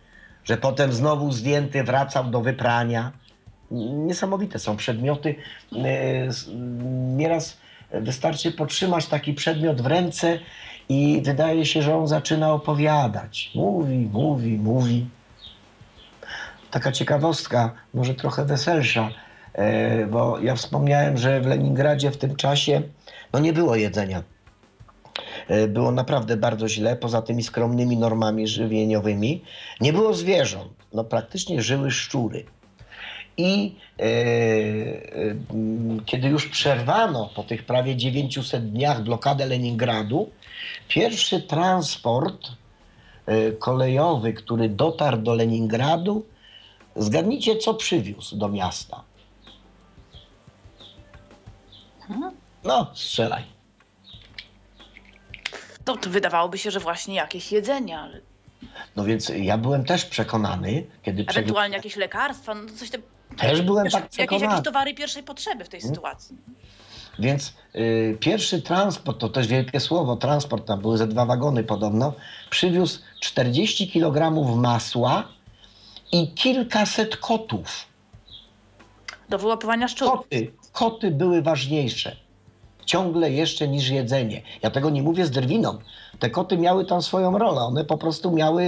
[0.45, 3.13] że potem znowu zdjęty wracał do wyprania.
[3.71, 5.35] Niesamowite są przedmioty.
[5.73, 6.29] E,
[7.17, 7.57] Nieraz
[7.93, 10.39] wystarczy potrzymać taki przedmiot w ręce
[10.89, 13.51] i wydaje się, że on zaczyna opowiadać.
[13.55, 15.07] Mówi, mówi, mówi.
[16.71, 19.11] Taka ciekawostka, może trochę weselsza,
[19.53, 22.83] e, bo ja wspomniałem, że w Leningradzie w tym czasie
[23.33, 24.23] no nie było jedzenia.
[25.49, 29.45] E, Było naprawdę bardzo źle, poza tymi skromnymi normami żywieniowymi.
[29.81, 32.45] Nie było zwierząt, no praktycznie żyły szczury.
[33.37, 34.07] I e, e,
[36.07, 40.31] kiedy już przerwano po tych prawie 900 dniach blokadę Leningradu,
[40.89, 42.49] pierwszy transport
[43.27, 46.27] e, kolejowy, który dotarł do Leningradu,
[46.97, 49.03] zgadnijcie, co przywiózł do miasta.
[52.11, 52.35] Mhm.
[52.65, 53.43] No, strzelaj.
[55.85, 58.21] To, to wydawałoby się, że właśnie jakieś jedzenie, ale
[58.97, 62.99] No więc ja byłem też przekonany, kiedy ewentualnie jakieś lekarstwa, no coś te,
[63.39, 64.47] Też byłem wiesz, tak jakieś, przekonany.
[64.53, 65.95] jakieś towary pierwszej potrzeby w tej Mhm.
[65.95, 66.37] sytuacji.
[67.19, 72.13] Więc y, pierwszy transport, to też wielkie słowo, transport, tam były ze dwa wagony podobno,
[72.51, 75.29] przywiózł 40 kg masła
[76.13, 77.87] i kilkaset kotów.
[79.29, 80.13] Do wyłapywania szczurów.
[80.19, 82.17] Koty, koty były ważniejsze.
[82.85, 84.43] Ciągle jeszcze niż jedzenie.
[84.63, 85.79] Ja tego nie mówię z drwiną.
[86.19, 87.61] Te koty miały tam swoją rolę.
[87.61, 88.63] One po prostu miały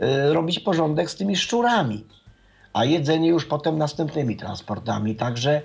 [0.00, 2.04] y, robić porządek z tymi szczurami.
[2.76, 5.14] A jedzenie już potem następnymi transportami.
[5.14, 5.62] Także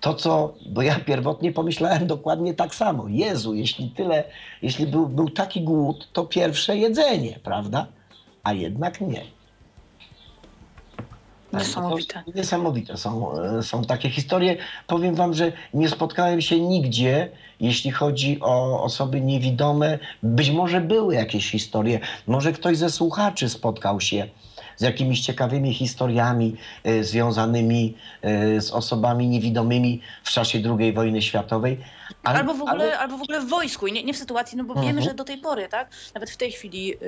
[0.00, 0.54] to, co.
[0.66, 3.08] Bo ja pierwotnie pomyślałem dokładnie tak samo.
[3.08, 4.24] Jezu, jeśli tyle,
[4.62, 7.86] jeśli był, był taki głód, to pierwsze jedzenie, prawda?
[8.42, 9.22] A jednak nie.
[11.50, 12.22] Tak, Niesamowite.
[12.24, 14.56] to Niesamowite są, e, są takie historie.
[14.86, 17.30] Powiem wam, że nie spotkałem się nigdzie,
[17.60, 19.98] jeśli chodzi o osoby niewidome.
[20.22, 22.00] Być może były jakieś historie.
[22.26, 24.28] Może ktoś ze słuchaczy spotkał się
[24.80, 31.78] z jakimiś ciekawymi historiami e, związanymi e, z osobami niewidomymi w czasie II wojny światowej.
[32.24, 34.58] Ale- Albo w, ogóle, ale- albo w ogóle w wojsku i nie, nie w sytuacji,
[34.58, 34.86] no bo Mhm.
[34.88, 36.98] wiemy, że do tej pory, tak, nawet w tej chwili y,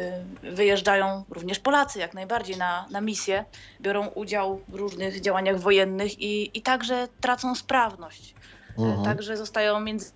[0.55, 3.45] wyjeżdżają również Polacy jak najbardziej na, na misję,
[3.81, 8.35] biorą udział w różnych działaniach wojennych i, i także tracą sprawność.
[8.79, 9.05] Y, Mhm.
[9.05, 10.11] Także zostają między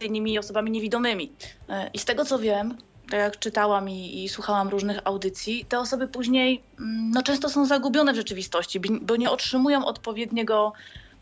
[0.00, 1.24] innymi osobami niewidomymi.
[1.24, 2.78] Y, I z tego co wiem,
[3.10, 7.66] tak jak czytałam i, i słuchałam różnych audycji, te osoby później mm, no, często są
[7.66, 10.72] zagubione w rzeczywistości, bo nie otrzymują odpowiedniego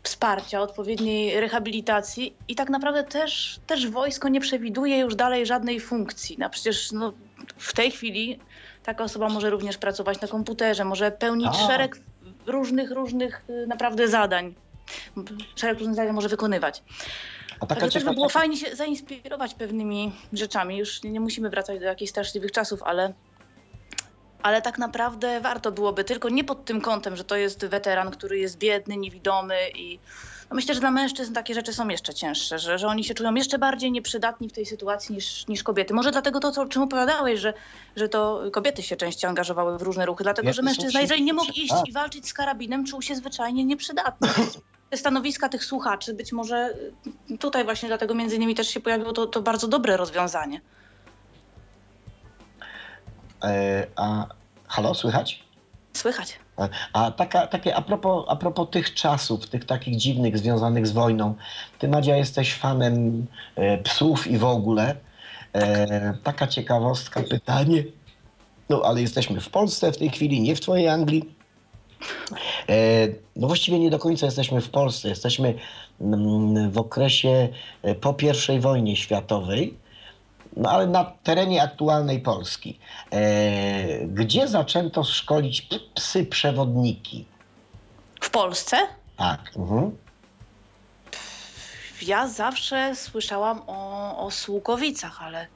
[0.03, 6.35] wsparcia, odpowiedniej rehabilitacji i tak naprawdę też, też wojsko nie przewiduje już dalej żadnej funkcji.
[6.39, 7.13] No przecież no,
[7.57, 8.39] w tej chwili
[8.83, 11.67] taka osoba może również pracować na komputerze, może pełnić A.
[11.67, 11.97] szereg
[12.47, 14.53] różnych, różnych y, naprawdę zadań.
[15.55, 16.83] Szereg różnych zadań może wykonywać.
[17.63, 20.77] A Także też by było fajnie się zainspirować pewnymi rzeczami.
[20.77, 23.13] Już nie musimy wracać do jakichś straszliwych czasów, ale,
[24.41, 28.39] ale tak naprawdę warto byłoby tylko nie pod tym kątem, że to jest weteran, który
[28.39, 29.99] jest biedny, niewidomy i
[30.49, 33.35] no myślę, że dla mężczyzn takie rzeczy są jeszcze cięższe, że, że oni się czują
[33.35, 35.93] jeszcze bardziej nieprzydatni w tej sytuacji niż, niż kobiety.
[35.93, 37.53] Może dlatego to, co, o czym opowiadałeś, że,
[37.95, 41.33] że to kobiety się częściej angażowały w różne ruchy, dlatego Kobiety że mężczyzna, jeżeli nie
[41.33, 44.29] mógł iść i walczyć z karabinem, czuł się zwyczajnie nieprzydatny.
[44.93, 46.73] Te stanowiska tych słuchaczy być może
[47.39, 50.61] tutaj właśnie dlatego między innymi też się pojawiło to, to bardzo dobre rozwiązanie.
[53.43, 54.25] E, a
[54.67, 55.43] halo, słychać?
[55.93, 56.39] Słychać.
[56.93, 61.35] A taka, takie a propos, a propos tych czasów, tych takich dziwnych związanych z wojną.
[61.79, 63.25] Ty, Madzia, jesteś fanem
[63.55, 64.95] e, psów i w ogóle.
[65.53, 67.83] E, taka ciekawostka, pytanie.
[68.69, 71.42] No, ale jesteśmy w Polsce w tej chwili, nie w twojej Anglii.
[72.69, 75.09] E, no właściwie nie do końca jesteśmy w Polsce.
[75.09, 75.53] Jesteśmy
[76.01, 77.49] mm, w okresie
[77.81, 78.15] e, po
[78.55, 79.77] I wojnie światowej,
[80.57, 82.79] no ale na terenie aktualnej Polski.
[83.11, 85.61] E, gdzie zaczęto szkolić
[85.93, 87.25] psy przewodniki?
[88.21, 88.77] W Polsce
[89.17, 89.51] Tak.
[89.55, 89.97] Mhm.
[92.01, 95.47] ja zawsze słyszałam o, o Słukowicach, ale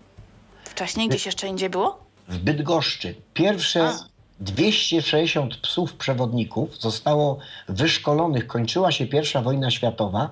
[0.63, 1.99] wcześniej gdzieś jeszcze indziej było?
[2.27, 3.15] W Bydgoszczy.
[3.33, 4.16] Pierwsze, A.
[4.39, 7.37] 260 psów przewodników zostało
[7.69, 10.29] wyszkolonych, kończyła się pierwsza wojna światowa.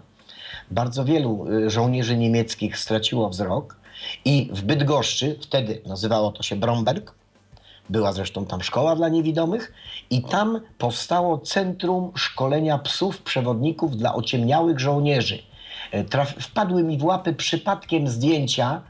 [0.72, 3.78] Bardzo wielu y, żołnierzy niemieckich straciło wzrok
[4.26, 7.14] i w Bydgoszczy, wtedy nazywało to się Bromberg,
[7.90, 9.74] była zresztą tam szkoła dla niewidomych
[10.10, 15.40] i tam powstało Centrum Szkolenia Psów Przewodników dla Ociemniałych Żołnierzy.
[15.92, 18.82] E, Traf, wpadły mi w łapy przypadkiem zdjęcia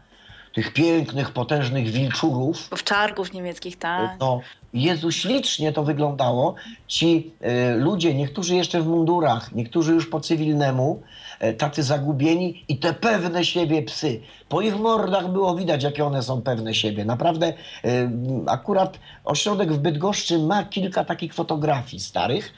[0.54, 2.68] tych pięknych, potężnych wilczurów.
[2.72, 4.20] Owczarków niemieckich, tak.
[4.20, 4.42] No,
[4.76, 6.56] Jezu, ślicznie to wyglądało.
[6.88, 11.02] Ci e, ludzie, niektórzy jeszcze w mundurach, niektórzy już po cywilnemu,
[11.40, 14.22] e, tacy zagubieni i te pewne siebie psy.
[14.50, 17.06] Po ich mordach było widać, jakie one są pewne siebie.
[17.06, 17.54] Naprawdę,
[17.84, 18.12] e,
[18.48, 22.54] akurat ośrodek w Bydgoszczy ma kilka takich fotografii starych.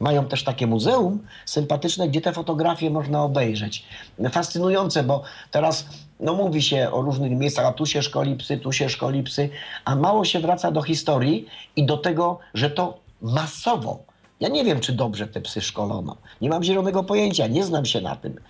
[0.00, 3.84] Mają też takie muzeum sympatyczne, gdzie te fotografie można obejrzeć.
[4.32, 5.86] Fascynujące, bo teraz
[6.20, 9.50] no, mówi się o różnych miejscach, a tu się szkoli psy, tu się szkoli psy,
[9.84, 11.46] a mało się wraca do historii
[11.76, 13.98] i do tego, że to masowo.
[14.40, 16.16] Ja nie wiem, czy dobrze te psy szkolono.
[16.40, 18.40] Nie mam zielonego pojęcia, nie znam się na tym.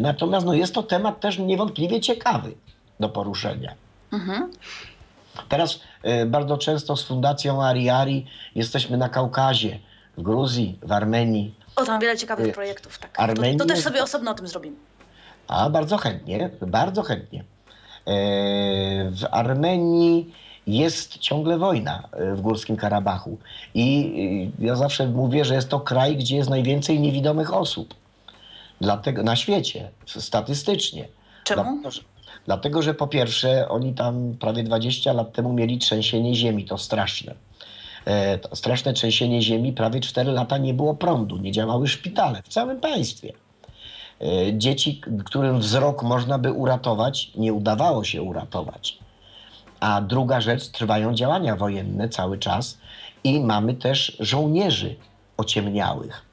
[0.00, 2.54] Natomiast no, jest to temat też niewątpliwie ciekawy
[3.00, 3.74] do poruszenia.
[4.12, 4.50] Mhm.
[5.48, 9.78] Teraz e, bardzo często z Fundacją Ariari jesteśmy na Kaukazie,
[10.18, 11.54] w Gruzji, w Armenii.
[11.76, 13.16] O, tam wiele ciekawych Y, projektów, tak.
[13.16, 14.76] To, Armenii to też sobie osobno o tym zrobimy.
[15.50, 17.40] A bardzo chętnie, bardzo chętnie.
[17.40, 17.44] E,
[19.10, 20.34] W Armenii
[20.66, 23.38] jest ciągle wojna e, w Górskim Karabachu.
[23.74, 23.86] I
[24.60, 27.94] e, ja zawsze mówię, że jest to kraj, gdzie jest najwięcej niewidomych osób.
[28.80, 31.08] Dlatego, na świecie, statystycznie.
[31.44, 31.62] Czemu?
[31.62, 32.00] Dlatego, że,
[32.46, 37.34] dlatego, że po pierwsze, oni tam prawie 20 lat temu mieli trzęsienie ziemi, to straszne.
[38.04, 42.48] E, to straszne trzęsienie ziemi, prawie 4 lata nie było prądu, nie działały szpitale w
[42.48, 43.32] całym państwie.
[44.20, 48.98] E, Dzieci, którym wzrok można by uratować, nie udawało się uratować.
[49.80, 52.78] A druga rzecz, trwają działania wojenne cały czas
[53.24, 54.96] i mamy też żołnierzy
[55.36, 56.30] ociemniałych.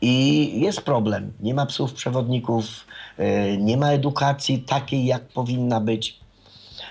[0.00, 1.32] I jest problem.
[1.40, 2.86] Nie ma psów przewodników,
[3.18, 6.23] e, nie ma edukacji takiej, jak powinna być.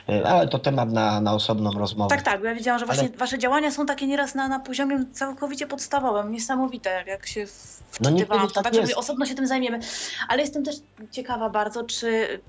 [0.10, 2.10] E, Ale to temat na, na osobną rozmowę.
[2.16, 4.60] Tak, tak, bo ja wiedziałam, że Ale- właśnie wasze działania są takie nieraz na, na
[4.60, 7.45] poziomie całkowicie podstawowym, niesamowite, jak się
[8.01, 8.93] No wczytywałam to, tak tak, jest.
[8.93, 9.80] osobno się tym zajmiemy.
[10.28, 10.76] Ale jestem też
[11.12, 12.39] ciekawa bardzo, czy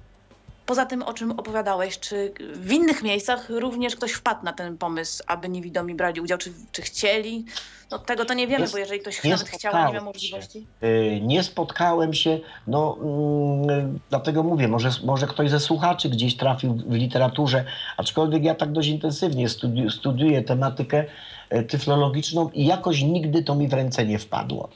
[0.66, 5.22] poza tym, o czym opowiadałeś, czy w innych miejscach również ktoś wpadł na ten pomysł,
[5.26, 7.44] aby niewidomi brali udział, czy, czy chcieli?
[7.90, 10.04] No tego to nie wiemy, Jest- bo jeżeli ktoś nawet chciał, nie się.
[10.04, 10.66] możliwości.
[10.82, 16.74] Y, Nie spotkałem się, no mm, dlatego mówię, może, może ktoś ze słuchaczy gdzieś trafił
[16.86, 17.64] w literaturze,
[17.96, 21.04] aczkolwiek ja tak dość intensywnie studi- studiuję tematykę
[21.50, 24.68] e, tyflologiczną i jakoś nigdy to mi w ręce nie wpadło.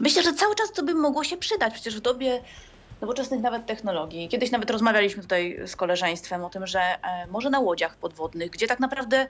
[0.00, 1.74] Myślę, że cały czas to by mogło się przydać.
[1.74, 2.40] Przecież w dobie
[3.00, 4.28] nowoczesnych nawet technologii.
[4.28, 8.66] Kiedyś nawet rozmawialiśmy tutaj z koleżeństwem o tym, że e, może na łodziach podwodnych, gdzie
[8.66, 9.26] tak naprawdę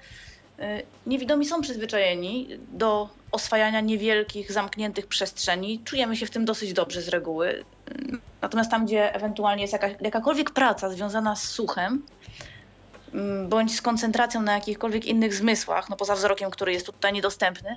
[0.59, 5.81] e, niewidomi są przyzwyczajeni do oswajania niewielkich, zamkniętych przestrzeni.
[5.85, 7.65] Czujemy się w tym dosyć dobrze z reguły.
[8.43, 12.03] Natomiast tam, gdzie ewentualnie jest jakakolwiek praca związana z słuchem,
[13.15, 17.77] mm, bądź z koncentracją na jakichkolwiek innych zmysłach, no poza wzrokiem, który jest tutaj niedostępny.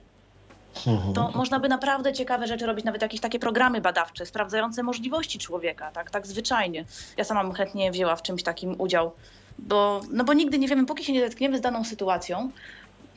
[1.15, 5.91] To można by naprawdę ciekawe rzeczy robić, nawet jakieś takie programy badawcze, sprawdzające możliwości człowieka,
[5.91, 6.85] tak, tak zwyczajnie.
[7.17, 9.11] Ja sama bym chętnie wzięła w czymś takim udział,
[9.59, 12.51] bo, no bo nigdy nie wiemy, póki się nie zetkniemy z daną sytuacją,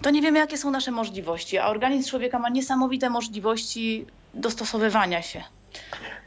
[0.03, 5.45] to nie wiemy, jakie są nasze możliwości, a organizm człowieka ma niesamowite możliwości dostosowywania się.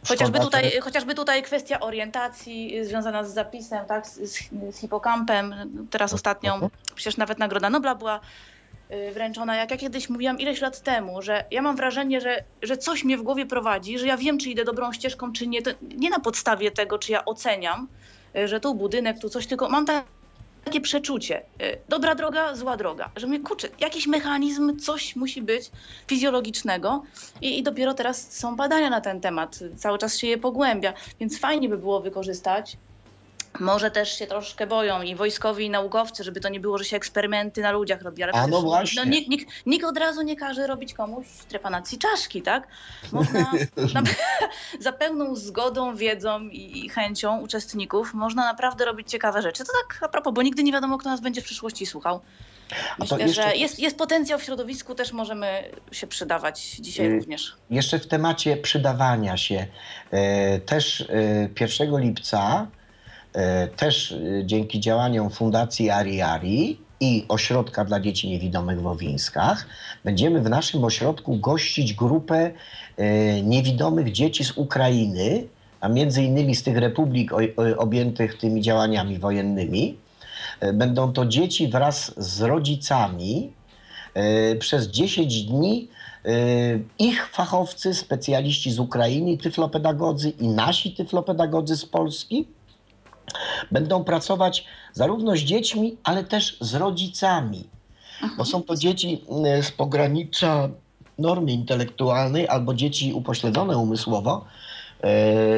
[0.08, 4.42] Chociażby tutaj, chociażby tutaj kwestia orientacji związana z zapisem, tak, z,
[4.76, 5.56] z hipokampem.
[5.90, 8.20] Teraz ostatnią, przecież nawet Nagroda Nobla była
[9.14, 13.04] wręczona, jak ja kiedyś mówiłam ileś lat temu, że ja mam wrażenie, że, że coś
[13.04, 15.62] mnie w głowie prowadzi, że ja wiem, czy idę dobrą ścieżką, czy nie.
[15.62, 17.88] To nie na podstawie tego, czy ja oceniam,
[18.38, 20.04] y, że tu budynek, tu coś, tylko mam ta,
[20.66, 21.42] takie przeczucie.
[21.62, 23.10] y, Dobra droga, zła droga.
[23.16, 25.72] Że mnie kurczę, jakiś mechanizm, coś musi być
[26.08, 27.04] fizjologicznego
[27.42, 29.60] i, i dopiero teraz są badania na ten temat.
[29.78, 32.78] Cały czas się je pogłębia, więc fajnie by było wykorzystać.
[33.60, 36.98] Może też się troszkę boją i wojskowi, i naukowcy, żeby to nie było, że się
[36.98, 38.24] eksperymenty na ludziach robi.
[38.24, 39.06] Ale A, no przecież, właśnie.
[39.06, 42.68] nikt, nikt, nikt od razu nie każe robić komuś trepanacji czaszki, tak?
[43.12, 43.40] Można
[43.94, 44.02] na,
[44.80, 49.64] za pełną zgodą, wiedzą i, chęcią uczestników można naprawdę robić ciekawe rzeczy.
[49.64, 52.20] To tak a propos, bo nigdy nie wiadomo, kto nas będzie w przyszłości słuchał.
[53.00, 57.56] Myślę, jeszcze- że jest, jest potencjał w środowisku, też możemy się przydawać dzisiaj Y, również.
[57.70, 59.68] Jeszcze w temacie przydawania się.
[60.12, 62.68] E, Też e, 1 lipca,
[63.76, 69.68] też e, dzięki działaniom Fundacji Ari Ari i Ośrodka dla Dzieci Niewidomych w Owińskach,
[70.06, 72.52] będziemy w naszym ośrodku gościć grupę
[72.98, 75.48] e, niewidomych dzieci z Ukrainy,
[75.82, 77.32] a między innymi z tych republik
[77.78, 79.98] objętych tymi działaniami wojennymi.
[80.60, 83.52] E, Będą to dzieci wraz z rodzicami,
[84.14, 85.88] E, Przez 10 dni
[86.26, 86.30] e,
[87.00, 92.48] ich fachowcy, specjaliści z Ukrainy, tyflopedagodzy i nasi tyflopedagodzy z Polski
[93.72, 97.70] będą pracować zarówno z dziećmi, ale też z rodzicami.
[98.38, 100.70] Bo są to dzieci mm, z pogranicza
[101.20, 104.46] normy intelektualnej albo dzieci upośledzone umysłowo.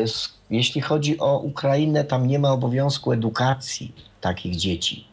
[0.03, 5.07] S- Jeśli chodzi o Ukrainę, tam nie ma obowiązku edukacji takich dzieci.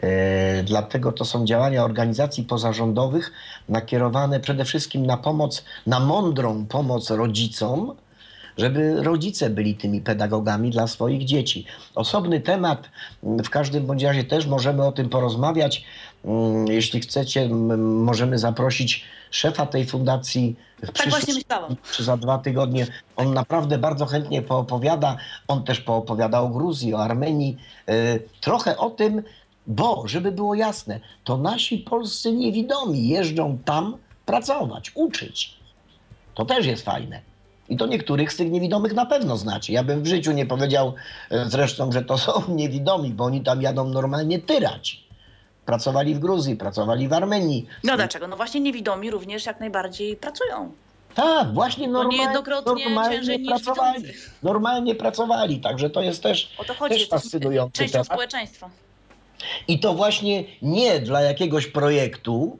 [0.00, 3.32] E, Dlatego to są działania organizacji pozarządowych
[3.68, 7.94] nakierowane przede wszystkim na pomoc, na mądrą pomoc rodzicom,
[8.58, 11.66] żeby rodzice byli tymi pedagogami dla swoich dzieci.
[11.94, 12.88] Osobny temat,
[13.22, 15.84] w każdym bądź razie też możemy o tym porozmawiać.
[16.24, 17.48] Mm, Jeśli chcecie,
[17.78, 21.76] możemy zaprosić szefa tej fundacji w Tak właśnie myślałam.
[21.92, 22.86] czy za dwa tygodnie.
[23.16, 25.16] On naprawdę bardzo chętnie poopowiada.
[25.48, 27.56] On też poopowiada o Gruzji, o Armenii.
[27.90, 29.22] y, Trochę o tym,
[29.66, 33.96] bo żeby było jasne, to nasi polscy niewidomi jeżdżą tam
[34.26, 35.54] pracować, uczyć.
[36.34, 37.20] To też jest fajne.
[37.70, 39.72] I to niektórych z tych niewidomych na pewno znacie.
[39.72, 40.94] Ja bym w życiu nie powiedział
[41.30, 45.04] e, zresztą, że to są niewidomi, bo oni tam jadą normalnie tyrać.
[45.66, 47.66] Pracowali w Gruzji, pracowali w Armenii.
[47.84, 48.28] No dlaczego?
[48.28, 50.72] No właśnie niewidomi również jak najbardziej pracują.
[51.14, 52.84] Tak, właśnie normalnie, niejednokrotnie
[53.48, 54.04] pracowali.
[54.42, 56.94] Normalnie pracowali, także to jest też, O to chodzi.
[56.94, 58.06] też fascynujący częścią temat.
[58.06, 58.70] społeczeństwa.
[59.68, 62.58] I to właśnie nie dla jakiegoś projektu,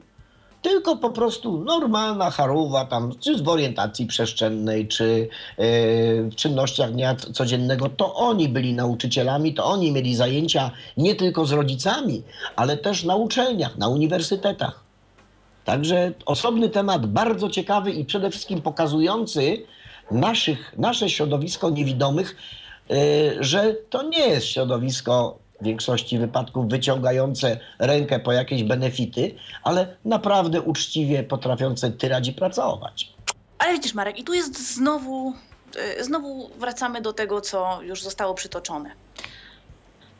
[0.61, 5.63] tylko po prostu normalna charuwa tam, czy w orientacji przestrzennej, czy e,
[6.23, 11.51] w czynnościach dnia codziennego, to oni byli nauczycielami, to oni mieli zajęcia nie tylko z
[11.51, 12.23] rodzicami,
[12.55, 14.83] ale też na uczelniach, na uniwersytetach.
[15.65, 19.63] Także osobny temat, bardzo ciekawy i przede wszystkim pokazujący
[20.11, 22.35] naszych, nasze środowisko niewidomych,
[22.89, 22.95] e,
[23.43, 30.61] że to nie jest środowisko w większości wypadków wyciągające rękę po jakieś benefity, ale naprawdę
[30.61, 33.13] uczciwie potrafiące tyrać i pracować.
[33.59, 35.33] Ale widzisz, Marek, i tu jest znowu,
[35.99, 38.89] y, znowu wracamy do tego, co już zostało przytoczone.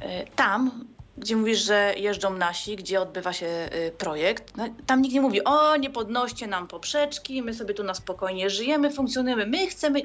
[0.01, 0.85] Y, Tam,
[1.17, 3.45] gdzie mówisz, że jeżdżą nasi, gdzie odbywa się
[3.87, 7.83] y, projekt, no, tam nikt nie mówi, o, nie podnoście nam poprzeczki, my sobie tu
[7.83, 9.99] na spokojnie żyjemy, funkcjonujemy, my chcemy,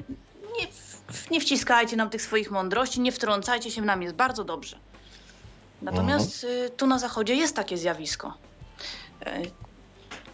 [0.59, 0.67] nie,
[1.11, 4.77] w- nie wciskajcie nam tych swoich mądrości, nie wtrącajcie się, nam jest bardzo dobrze.
[5.81, 8.33] Natomiast y, tu na zachodzie jest takie zjawisko.
[9.27, 9.51] Y,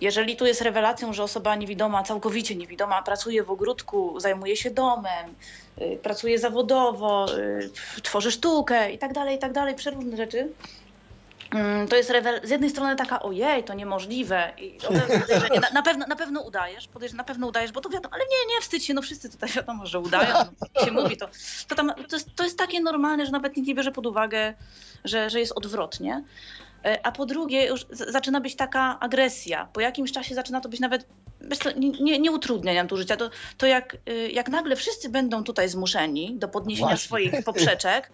[0.01, 5.35] jeżeli tu jest rewelacją, że osoba niewidoma, całkowicie niewidoma, pracuje w ogródku, zajmuje się domem,
[5.81, 7.69] y, pracuje zawodowo, y,
[8.03, 10.49] tworzy sztukę i tak dalej, i tak dalej, przeróżne rzeczy.
[11.53, 14.53] Mm, To jest rewel- z jednej strony taka, ojej, to niemożliwe.
[14.57, 14.77] I
[15.61, 18.61] na, na, pewno, na pewno udajesz, na pewno udajesz, bo to wiadomo, ale nie, nie,
[18.61, 20.35] wstydź się, no wszyscy tutaj wiadomo, że udają,
[20.75, 21.27] no, się mówi to.
[21.67, 24.53] To, tam, to, jest, to jest takie normalne, że nawet nikt nie bierze pod uwagę,
[25.03, 26.23] że, że jest odwrotnie.
[26.85, 29.67] E, A po drugie, już zaczyna być taka agresja.
[29.73, 31.05] Po jakimś czasie zaczyna to być nawet.
[31.75, 33.17] Nie, nie, nie utrudnia nam tu życia.
[33.17, 37.05] To, to jak, y, jak nagle wszyscy będą tutaj zmuszeni do podniesienia Właśnie.
[37.07, 38.11] swoich poprzeczek,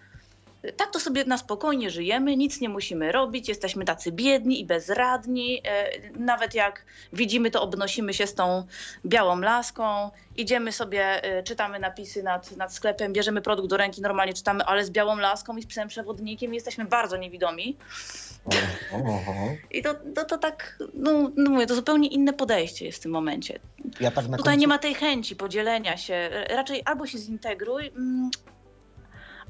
[0.76, 5.60] tak to sobie na spokojnie żyjemy, nic nie musimy robić, jesteśmy tacy biedni i bezradni.
[5.64, 8.66] e, Nawet jak widzimy, to obnosimy się z tą
[9.06, 14.34] białą laską, idziemy sobie, e, czytamy napisy nad, nad sklepem, bierzemy produkt do ręki, normalnie
[14.34, 17.76] czytamy, ale z białą laską i z psem przewodnikiem jesteśmy bardzo niewidomi.
[19.70, 23.12] I to, to, to tak, no, no mówię, to zupełnie inne podejście jest w tym
[23.12, 23.58] momencie.
[24.00, 26.14] Ja tak Tutaj końcu nie ma tej chęci podzielenia się.
[26.14, 28.30] R- Raczej albo się zintegruj, mm,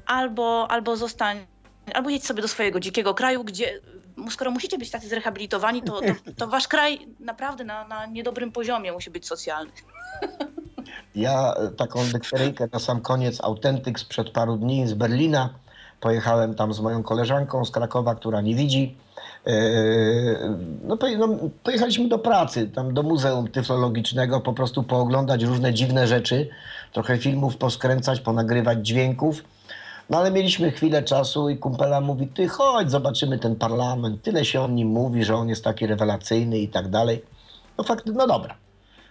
[0.05, 1.45] albo, albo zostań,
[1.93, 3.81] albo jedź sobie do swojego dzikiego kraju, gdzie
[4.29, 8.91] skoro musicie być tacy zrehabilitowani, to, to, to wasz kraj naprawdę na, na niedobrym poziomie
[8.91, 9.71] musi być socjalny.
[11.15, 15.49] Ja e, taką dykteryjkę na sam koniec, autentyk sprzed paru dni z Berlina.
[15.99, 18.95] Pojechałem tam z moją koleżanką z Krakowa, która nie widzi.
[19.47, 19.51] E,
[20.83, 21.27] No, no,
[21.63, 26.49] pojechaliśmy do pracy, tam do Muzeum Tyflologicznego, po prostu pooglądać różne dziwne rzeczy,
[26.93, 29.43] trochę filmów poskręcać, ponagrywać dźwięków.
[30.11, 34.21] No ale mieliśmy chwilę czasu i kumpela mówi, ty chodź, zobaczymy ten parlament.
[34.21, 37.23] Tyle się o nim mówi, że on jest taki rewelacyjny i tak dalej.
[37.77, 38.55] No fakt, no dobra.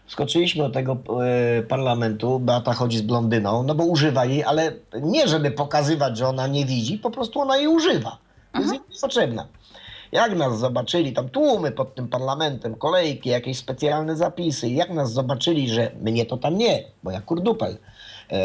[0.07, 4.73] Skoczyliśmy do tego e, parlamentu, Beata chodzi z blondyną, no bo używa jej, ale
[5.03, 8.19] nie żeby pokazywać, że ona nie widzi, po prostu ona jej używa.
[8.59, 9.47] Jest jej potrzebna.
[10.13, 15.69] Jak nas zobaczyli, tam tłumy pod tym parlamentem, kolejki, jakieś specjalne zapisy, jak nas zobaczyli,
[15.69, 17.77] że mnie to tam nie, bo ja kurdupel,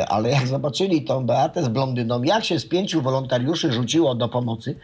[0.07, 4.75] ale jak zobaczyli tą Beatę z blondyną, jak się z pięciu wolontariuszy rzuciło do pomocy,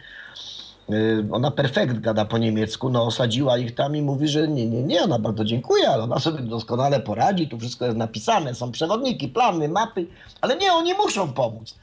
[0.90, 4.82] Y, Ona perfekt gada po niemiecku, no osadziła ich tam i mówi, że nie, nie,
[4.82, 9.28] nie, ona bardzo dziękuję, ale ona sobie doskonale poradzi, tu wszystko jest napisane, są przewodniki,
[9.28, 10.06] plany, mapy,
[10.40, 11.74] ale nie, oni muszą pomóc.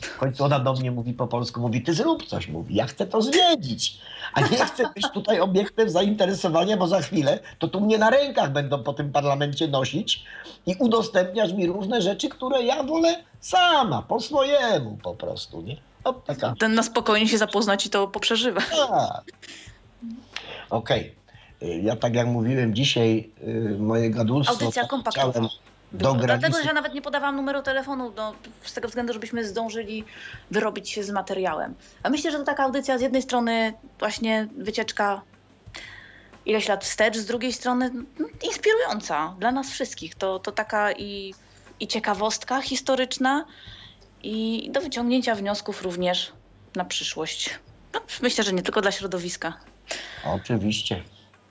[0.00, 3.06] W końcu ona do mnie mówi po polsku, mówi, ty zrób coś, mówi, ja chcę
[3.06, 3.98] to zwiedzić,
[4.34, 8.52] a nie chcę być tutaj obiektem zainteresowania, bo za chwilę to tu mnie na rękach
[8.52, 10.24] będą po tym parlamencie nosić
[10.66, 15.76] i udostępniać mi różne rzeczy, które ja wolę sama, po swojemu po prostu, nie?
[16.04, 18.60] O, taka, Ten na spokojnie się zapoznać i to poprzeżywa.
[18.88, 19.24] tak.
[20.70, 21.14] Okej.
[21.62, 25.30] Y, Ja tak jak mówiłem dzisiaj, y, moje gadulstwo Audycja kompaktowa.
[25.30, 25.48] chciałem
[25.96, 30.04] Dlatego, że ja nawet nie podawałam numeru telefonu, no, z tego względu, żebyśmy zdążyli
[30.50, 31.74] wyrobić się z materiałem.
[32.02, 35.22] A myślę, że to taka audycja z jednej strony właśnie wycieczka
[36.46, 40.14] ileś lat wstecz, z drugiej strony no, inspirująca dla nas wszystkich.
[40.14, 41.34] To, to taka i,
[41.80, 43.44] i ciekawostka historyczna
[44.22, 46.32] i do wyciągnięcia wniosków również
[46.76, 47.58] na przyszłość.
[47.94, 49.52] No, myślę, że nie tylko dla środowiska.
[50.24, 51.02] Oczywiście.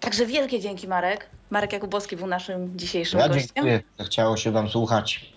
[0.05, 1.29] Także wielkie dzięki Marek.
[1.49, 3.47] Marek Jakubowski był naszym dzisiejszym Ja gościem.
[3.55, 5.33] dziękuję, chciało się wam słuchać.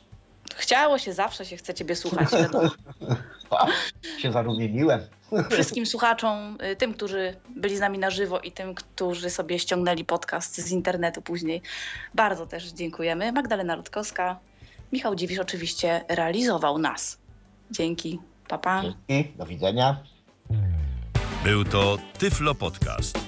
[0.57, 2.33] Chciało się, zawsze się chce ciebie słuchać.
[2.33, 2.71] wiadomo.
[4.19, 5.01] Się zarumieniłem.
[5.51, 10.05] Wszystkim słuchaczom, y, tym, którzy byli z nami na żywo i tym, którzy sobie ściągnęli
[10.05, 11.63] podcast z internetu później,
[12.15, 13.33] bardzo też dziękujemy.
[13.33, 14.39] Magdalena Rutkowska,
[14.93, 17.19] Michał Dziwisz oczywiście realizował nas.
[17.71, 18.83] Dzięki, papa.
[18.83, 18.95] Pa.
[19.09, 20.03] Dzięki, do widzenia.
[21.45, 23.28] Był to Tyflo Podcast.